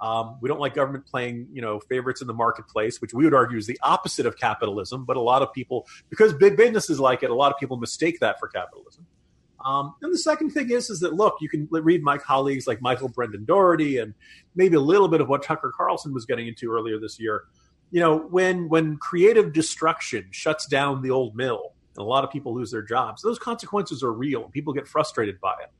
Um, 0.01 0.37
we 0.41 0.47
don't 0.47 0.59
like 0.59 0.73
government 0.73 1.05
playing, 1.05 1.47
you 1.51 1.61
know, 1.61 1.79
favorites 1.79 2.21
in 2.21 2.27
the 2.27 2.33
marketplace, 2.33 3.01
which 3.01 3.13
we 3.13 3.25
would 3.25 3.33
argue 3.33 3.57
is 3.57 3.67
the 3.67 3.79
opposite 3.83 4.25
of 4.25 4.37
capitalism. 4.37 5.05
But 5.05 5.17
a 5.17 5.21
lot 5.21 5.41
of 5.41 5.53
people, 5.53 5.87
because 6.09 6.33
big 6.33 6.55
businesses 6.55 6.99
like 6.99 7.23
it, 7.23 7.29
a 7.29 7.35
lot 7.35 7.51
of 7.51 7.59
people 7.59 7.77
mistake 7.77 8.19
that 8.21 8.39
for 8.39 8.47
capitalism. 8.47 9.05
Um, 9.65 9.95
and 10.01 10.13
the 10.13 10.17
second 10.17 10.51
thing 10.51 10.69
is, 10.71 10.89
is 10.89 11.01
that 11.01 11.13
look, 11.13 11.35
you 11.41 11.49
can 11.49 11.67
read 11.69 12.01
my 12.01 12.17
colleagues 12.17 12.65
like 12.65 12.81
Michael 12.81 13.09
Brendan 13.09 13.45
Dougherty 13.45 13.97
and 13.97 14.13
maybe 14.55 14.77
a 14.77 14.81
little 14.81 15.07
bit 15.07 15.21
of 15.21 15.27
what 15.27 15.43
Tucker 15.43 15.73
Carlson 15.75 16.13
was 16.13 16.25
getting 16.25 16.47
into 16.47 16.71
earlier 16.71 16.97
this 16.97 17.19
year. 17.19 17.43
You 17.91 17.99
know, 17.99 18.17
when 18.17 18.69
when 18.69 18.97
creative 18.97 19.51
destruction 19.51 20.27
shuts 20.31 20.65
down 20.65 21.01
the 21.01 21.11
old 21.11 21.35
mill, 21.35 21.73
and 21.95 22.03
a 22.03 22.07
lot 22.07 22.23
of 22.23 22.31
people 22.31 22.53
lose 22.53 22.71
their 22.71 22.83
jobs, 22.83 23.21
those 23.21 23.39
consequences 23.39 24.03
are 24.03 24.13
real. 24.13 24.43
People 24.43 24.73
get 24.73 24.87
frustrated 24.87 25.41
by 25.41 25.55
it. 25.61 25.71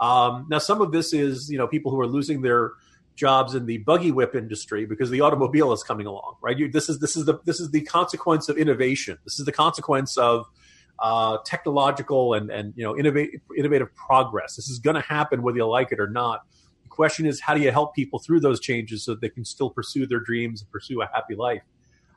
Um, 0.00 0.46
now, 0.48 0.58
some 0.58 0.80
of 0.80 0.92
this 0.92 1.12
is 1.12 1.50
you 1.50 1.58
know 1.58 1.68
people 1.68 1.92
who 1.92 2.00
are 2.00 2.06
losing 2.06 2.40
their 2.40 2.72
jobs 3.18 3.54
in 3.54 3.66
the 3.66 3.78
buggy 3.78 4.12
whip 4.12 4.34
industry 4.34 4.86
because 4.86 5.10
the 5.10 5.20
automobile 5.20 5.72
is 5.72 5.82
coming 5.82 6.06
along, 6.06 6.36
right? 6.40 6.56
You, 6.56 6.70
this 6.70 6.88
is 6.88 7.00
this 7.00 7.16
is 7.16 7.26
the 7.26 7.38
this 7.44 7.60
is 7.60 7.70
the 7.70 7.82
consequence 7.82 8.48
of 8.48 8.56
innovation. 8.56 9.18
This 9.24 9.38
is 9.38 9.44
the 9.44 9.52
consequence 9.52 10.16
of 10.16 10.46
uh, 11.00 11.38
technological 11.44 12.34
and 12.34 12.50
and 12.50 12.72
you 12.76 12.84
know 12.84 12.96
innovative 12.96 13.40
innovative 13.56 13.94
progress. 13.94 14.56
This 14.56 14.70
is 14.70 14.78
going 14.78 14.94
to 14.94 15.02
happen 15.02 15.42
whether 15.42 15.58
you 15.58 15.66
like 15.66 15.92
it 15.92 16.00
or 16.00 16.08
not. 16.08 16.46
The 16.84 16.88
question 16.88 17.26
is, 17.26 17.40
how 17.40 17.54
do 17.54 17.60
you 17.60 17.72
help 17.72 17.94
people 17.94 18.20
through 18.20 18.40
those 18.40 18.60
changes 18.60 19.04
so 19.04 19.12
that 19.12 19.20
they 19.20 19.28
can 19.28 19.44
still 19.44 19.70
pursue 19.70 20.06
their 20.06 20.20
dreams 20.20 20.62
and 20.62 20.70
pursue 20.70 21.02
a 21.02 21.08
happy 21.12 21.34
life? 21.34 21.62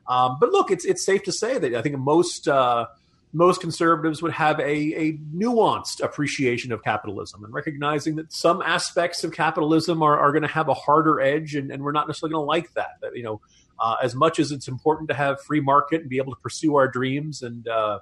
Um, 0.06 0.36
but 0.40 0.50
look, 0.50 0.70
it's 0.70 0.84
it's 0.84 1.04
safe 1.04 1.24
to 1.24 1.32
say 1.32 1.58
that 1.58 1.74
I 1.74 1.82
think 1.82 1.98
most 1.98 2.46
uh, 2.46 2.86
most 3.32 3.60
conservatives 3.60 4.20
would 4.22 4.32
have 4.32 4.60
a, 4.60 4.64
a 4.64 5.12
nuanced 5.34 6.02
appreciation 6.02 6.70
of 6.70 6.82
capitalism 6.82 7.44
and 7.44 7.52
recognizing 7.52 8.16
that 8.16 8.32
some 8.32 8.60
aspects 8.60 9.24
of 9.24 9.32
capitalism 9.32 10.02
are, 10.02 10.18
are 10.18 10.32
going 10.32 10.42
to 10.42 10.48
have 10.48 10.68
a 10.68 10.74
harder 10.74 11.20
edge 11.20 11.54
and, 11.54 11.70
and 11.70 11.82
we're 11.82 11.92
not 11.92 12.06
necessarily 12.06 12.32
going 12.32 12.42
to 12.42 12.46
like 12.46 12.72
that. 12.74 12.90
That, 13.00 13.16
you 13.16 13.22
know, 13.22 13.40
uh, 13.80 13.96
as 14.02 14.14
much 14.14 14.38
as 14.38 14.52
it's 14.52 14.68
important 14.68 15.08
to 15.08 15.14
have 15.14 15.40
free 15.42 15.60
market 15.60 16.02
and 16.02 16.10
be 16.10 16.18
able 16.18 16.34
to 16.34 16.40
pursue 16.40 16.76
our 16.76 16.88
dreams 16.88 17.42
and 17.42 17.66
uh, 17.66 18.00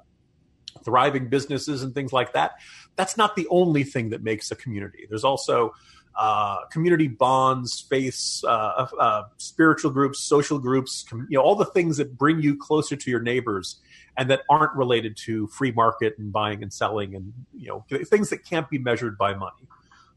thriving 0.84 1.28
businesses 1.28 1.84
and 1.84 1.94
things 1.94 2.12
like 2.12 2.32
that, 2.32 2.52
that's 2.96 3.16
not 3.16 3.36
the 3.36 3.46
only 3.50 3.84
thing 3.84 4.10
that 4.10 4.22
makes 4.24 4.50
a 4.50 4.56
community. 4.56 5.06
There's 5.08 5.24
also 5.24 5.74
uh, 6.16 6.66
community 6.66 7.08
bonds, 7.08 7.86
faiths, 7.88 8.44
uh, 8.44 8.86
uh, 8.98 9.22
spiritual 9.38 9.90
groups, 9.90 10.20
social 10.20 10.58
groups, 10.58 11.04
com- 11.08 11.26
you 11.30 11.38
know, 11.38 11.42
all 11.42 11.54
the 11.54 11.64
things 11.64 11.96
that 11.96 12.18
bring 12.18 12.40
you 12.40 12.56
closer 12.56 12.96
to 12.96 13.10
your 13.10 13.20
neighbors 13.20 13.80
and 14.16 14.30
that 14.30 14.42
aren't 14.50 14.74
related 14.74 15.16
to 15.16 15.46
free 15.48 15.72
market 15.72 16.18
and 16.18 16.32
buying 16.32 16.62
and 16.62 16.72
selling 16.72 17.14
and 17.14 17.32
you 17.56 17.68
know 17.68 17.84
things 18.04 18.30
that 18.30 18.44
can't 18.44 18.68
be 18.68 18.78
measured 18.78 19.16
by 19.16 19.34
money. 19.34 19.66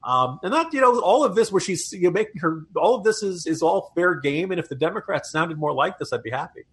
Um, 0.03 0.39
and 0.43 0.53
that 0.53 0.73
you 0.73 0.81
know 0.81 0.99
all 0.99 1.23
of 1.23 1.35
this 1.35 1.51
where 1.51 1.61
she's 1.61 1.93
you 1.93 2.03
know, 2.03 2.11
making 2.11 2.41
her 2.41 2.65
all 2.75 2.95
of 2.95 3.03
this 3.03 3.23
is 3.23 3.47
is 3.47 3.61
all 3.61 3.91
fair 3.95 4.15
game. 4.15 4.51
And 4.51 4.59
if 4.59 4.67
the 4.67 4.75
Democrats 4.75 5.31
sounded 5.31 5.57
more 5.57 5.73
like 5.73 5.99
this, 5.99 6.11
I'd 6.11 6.23
be 6.23 6.31
happy. 6.31 6.63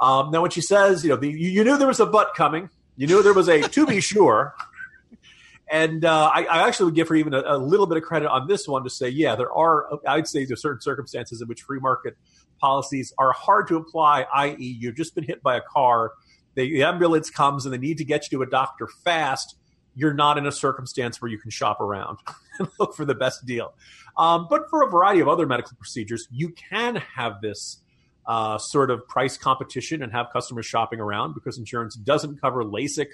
Um, 0.00 0.30
now 0.30 0.42
when 0.42 0.50
she 0.50 0.60
says 0.60 1.04
you 1.04 1.10
know 1.10 1.16
the, 1.16 1.30
you 1.30 1.64
knew 1.64 1.78
there 1.78 1.88
was 1.88 2.00
a 2.00 2.06
butt 2.06 2.34
coming, 2.36 2.68
you 2.96 3.06
knew 3.06 3.22
there 3.22 3.32
was 3.32 3.48
a 3.48 3.62
to 3.62 3.86
be 3.86 4.00
sure. 4.00 4.54
And 5.70 6.04
uh, 6.04 6.30
I, 6.32 6.44
I, 6.44 6.68
actually 6.68 6.86
would 6.86 6.94
give 6.94 7.08
her 7.08 7.14
even 7.14 7.32
a, 7.32 7.42
a, 7.46 7.56
little 7.56 7.86
bit 7.86 7.96
of 7.96 8.02
credit 8.02 8.28
on 8.28 8.46
this 8.46 8.68
one 8.68 8.84
to 8.84 8.90
say, 8.90 9.08
yeah, 9.08 9.34
there 9.34 9.50
are, 9.50 9.98
I'd 10.06 10.28
say 10.28 10.44
there's 10.44 10.60
certain 10.60 10.82
circumstances 10.82 11.40
in 11.40 11.48
which 11.48 11.62
free 11.62 11.80
market 11.80 12.18
policies 12.60 13.14
are 13.16 13.32
hard 13.32 13.68
to 13.68 13.76
apply, 13.76 14.26
i.e., 14.34 14.76
you've 14.78 14.94
just 14.94 15.14
been 15.14 15.24
hit 15.24 15.42
by 15.42 15.56
a 15.56 15.62
car 15.62 16.12
the 16.54 16.82
ambulance 16.82 17.30
comes 17.30 17.64
and 17.64 17.74
they 17.74 17.78
need 17.78 17.98
to 17.98 18.04
get 18.04 18.30
you 18.30 18.38
to 18.38 18.42
a 18.42 18.46
doctor 18.46 18.86
fast, 18.86 19.56
you're 19.94 20.14
not 20.14 20.38
in 20.38 20.46
a 20.46 20.52
circumstance 20.52 21.20
where 21.20 21.30
you 21.30 21.38
can 21.38 21.50
shop 21.50 21.80
around 21.80 22.18
and 22.58 22.68
look 22.78 22.94
for 22.94 23.04
the 23.04 23.14
best 23.14 23.44
deal. 23.46 23.74
Um, 24.16 24.46
but 24.48 24.70
for 24.70 24.82
a 24.82 24.90
variety 24.90 25.20
of 25.20 25.28
other 25.28 25.46
medical 25.46 25.76
procedures, 25.76 26.28
you 26.30 26.50
can 26.50 26.96
have 26.96 27.40
this 27.40 27.80
uh, 28.26 28.58
sort 28.58 28.90
of 28.90 29.06
price 29.06 29.36
competition 29.36 30.02
and 30.02 30.12
have 30.12 30.28
customers 30.32 30.66
shopping 30.66 31.00
around 31.00 31.34
because 31.34 31.58
insurance 31.58 31.94
doesn't 31.96 32.40
cover 32.40 32.64
LASIK. 32.64 33.08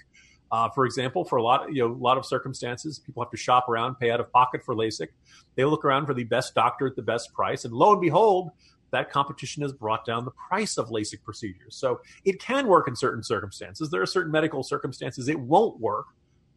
Uh, 0.53 0.69
for 0.71 0.85
example, 0.85 1.25
for 1.25 1.37
a 1.37 1.43
lot, 1.43 1.73
you 1.73 1.87
know, 1.87 1.93
a 1.93 2.03
lot 2.03 2.19
of 2.19 2.27
circumstances, 2.27 2.99
people 2.99 3.23
have 3.23 3.31
to 3.31 3.37
shop 3.37 3.69
around, 3.69 3.97
pay 3.97 4.11
out 4.11 4.19
of 4.19 4.31
pocket 4.33 4.65
for 4.65 4.75
LASIK. 4.75 5.09
They 5.55 5.65
look 5.65 5.85
around 5.85 6.07
for 6.07 6.15
the 6.15 6.25
best 6.25 6.55
doctor 6.55 6.87
at 6.89 6.97
the 6.97 7.03
best 7.03 7.33
price, 7.33 7.65
and 7.65 7.73
lo 7.73 7.93
and 7.93 8.01
behold, 8.01 8.51
that 8.91 9.11
competition 9.11 9.63
has 9.63 9.73
brought 9.73 10.05
down 10.05 10.25
the 10.25 10.33
price 10.33 10.77
of 10.77 10.89
LASIK 10.89 11.23
procedures. 11.23 11.77
So 11.77 12.01
it 12.25 12.41
can 12.41 12.67
work 12.67 12.89
in 12.89 12.97
certain 12.97 13.23
circumstances. 13.23 13.91
There 13.91 14.03
are 14.03 14.07
certain 14.07 14.33
medical 14.33 14.65
circumstances 14.65 15.29
it 15.29 15.39
won't 15.39 15.79
work. 15.79 16.07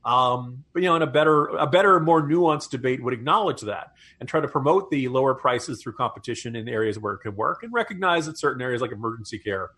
Um, 0.05 0.65
but 0.73 0.81
you 0.81 0.89
know, 0.89 0.95
in 0.95 1.01
a 1.01 1.07
better, 1.07 1.45
a 1.47 1.67
better, 1.67 1.99
more 1.99 2.27
nuanced 2.27 2.71
debate 2.71 3.01
would 3.03 3.13
acknowledge 3.13 3.61
that 3.61 3.93
and 4.19 4.27
try 4.27 4.41
to 4.41 4.47
promote 4.47 4.89
the 4.91 5.07
lower 5.07 5.33
prices 5.33 5.81
through 5.81 5.93
competition 5.93 6.55
in 6.55 6.67
areas 6.67 6.99
where 6.99 7.13
it 7.13 7.19
can 7.19 7.35
work, 7.35 7.63
and 7.63 7.71
recognize 7.71 8.25
that 8.25 8.37
certain 8.37 8.61
areas 8.61 8.81
like 8.81 8.91
emergency 8.91 9.39
care, 9.39 9.69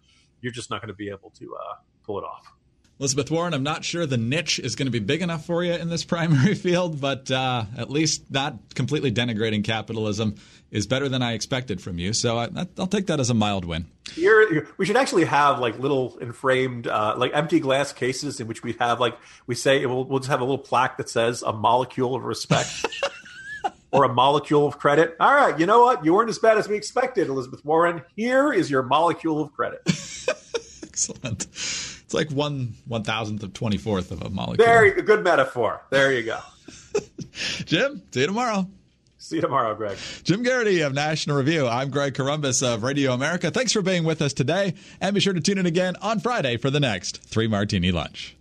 you're 0.42 0.54
just 0.54 0.72
not 0.72 0.82
going 0.82 0.88
to 0.88 0.96
be 0.96 1.10
able 1.10 1.32
to 1.38 1.56
uh, 1.56 1.76
pull 2.04 2.18
it 2.18 2.24
off. 2.24 2.52
Elizabeth 3.00 3.30
Warren, 3.30 3.54
I'm 3.54 3.64
not 3.64 3.84
sure 3.84 4.06
the 4.06 4.18
niche 4.18 4.58
is 4.58 4.76
going 4.76 4.86
to 4.86 4.92
be 4.92 5.00
big 5.00 5.22
enough 5.22 5.46
for 5.46 5.64
you 5.64 5.74
in 5.74 5.90
this 5.90 6.06
primary 6.06 6.56
field, 6.56 7.02
but 7.02 7.30
uh, 7.30 7.66
at 7.78 7.90
least 7.90 8.32
not 8.32 8.74
completely 8.74 9.12
denigrating 9.12 9.66
capitalism 9.66 10.36
is 10.72 10.88
better 10.88 11.10
than 11.10 11.22
I 11.22 11.34
expected 11.34 11.82
from 11.82 12.00
you. 12.00 12.14
So 12.14 12.38
I, 12.38 12.48
will 12.78 12.88
take 12.88 13.08
that 13.08 13.20
as 13.20 13.30
a 13.30 13.34
mild 13.34 13.66
win. 13.66 13.88
Here, 14.14 14.68
we 14.78 14.86
should 14.86 14.96
actually 14.96 15.26
have 15.26 15.60
like 15.60 15.78
little 15.78 16.18
enframed, 16.22 16.88
uh, 16.88 17.16
like 17.18 17.32
empty 17.34 17.60
glass 17.60 17.92
cases 17.92 18.40
in 18.40 18.48
which 18.48 18.64
we 18.64 18.74
have 18.80 19.02
like 19.02 19.18
we 19.46 19.56
say 19.56 19.86
we'll, 19.86 20.06
we'll 20.06 20.20
just 20.20 20.32
have 20.32 20.40
a 20.40 20.46
little 20.46 20.58
plaque 20.58 20.98
that 20.98 21.10
says 21.10 21.42
a 21.42 21.52
molecule 21.52 22.16
of 22.16 22.24
respect. 22.24 22.70
or 23.92 24.04
a 24.04 24.14
molecule 24.14 24.68
of 24.68 24.78
credit. 24.78 25.16
All 25.22 25.34
right, 25.34 25.58
you 25.58 25.66
know 25.66 25.82
what? 25.82 26.04
You 26.04 26.14
weren't 26.14 26.30
as 26.30 26.38
bad 26.40 26.58
as 26.58 26.68
we 26.68 26.76
expected, 26.76 27.30
Elizabeth 27.30 27.64
Warren. 27.64 28.02
Here 28.16 28.52
is 28.52 28.70
your 28.70 28.84
molecule 28.84 29.42
of 29.42 29.54
credit. 29.54 29.82
Excellent. 30.84 31.48
Like 32.16 32.32
one 32.32 32.74
one 32.86 33.04
thousandth 33.04 33.44
of 33.44 33.54
twenty 33.54 33.78
fourth 33.78 34.12
of 34.12 34.22
a 34.22 34.30
molecule. 34.30 34.66
Very 34.66 34.92
good 35.02 35.24
metaphor. 35.24 35.82
There 35.90 36.12
you 36.14 36.24
go. 36.24 36.40
Jim, 37.66 38.02
see 38.12 38.22
you 38.22 38.28
tomorrow. 38.28 38.68
See 39.18 39.38
you 39.38 39.42
tomorrow, 39.42 39.74
Greg. 39.74 39.98
Jim 40.24 40.44
Geraghty 40.44 40.82
of 40.82 40.94
National 40.94 41.36
Review. 41.36 41.68
I'm 41.68 41.90
Greg 41.90 42.14
Corombos 42.14 42.62
of 42.62 42.84
Radio 42.84 43.12
America. 43.12 43.50
Thanks 43.50 43.72
for 43.72 43.82
being 43.82 44.04
with 44.04 44.22
us 44.22 44.34
today, 44.34 44.76
and 45.02 45.16
be 45.16 45.20
sure 45.20 45.34
to 45.34 45.42
tune 45.42 45.58
in 45.58 45.66
again 45.66 45.96
on 46.02 46.20
Friday 46.20 46.58
for 46.58 46.70
the 46.70 46.80
next 46.80 47.24
Three 47.24 47.48
Martini 47.48 47.92
Lunch. 47.92 48.35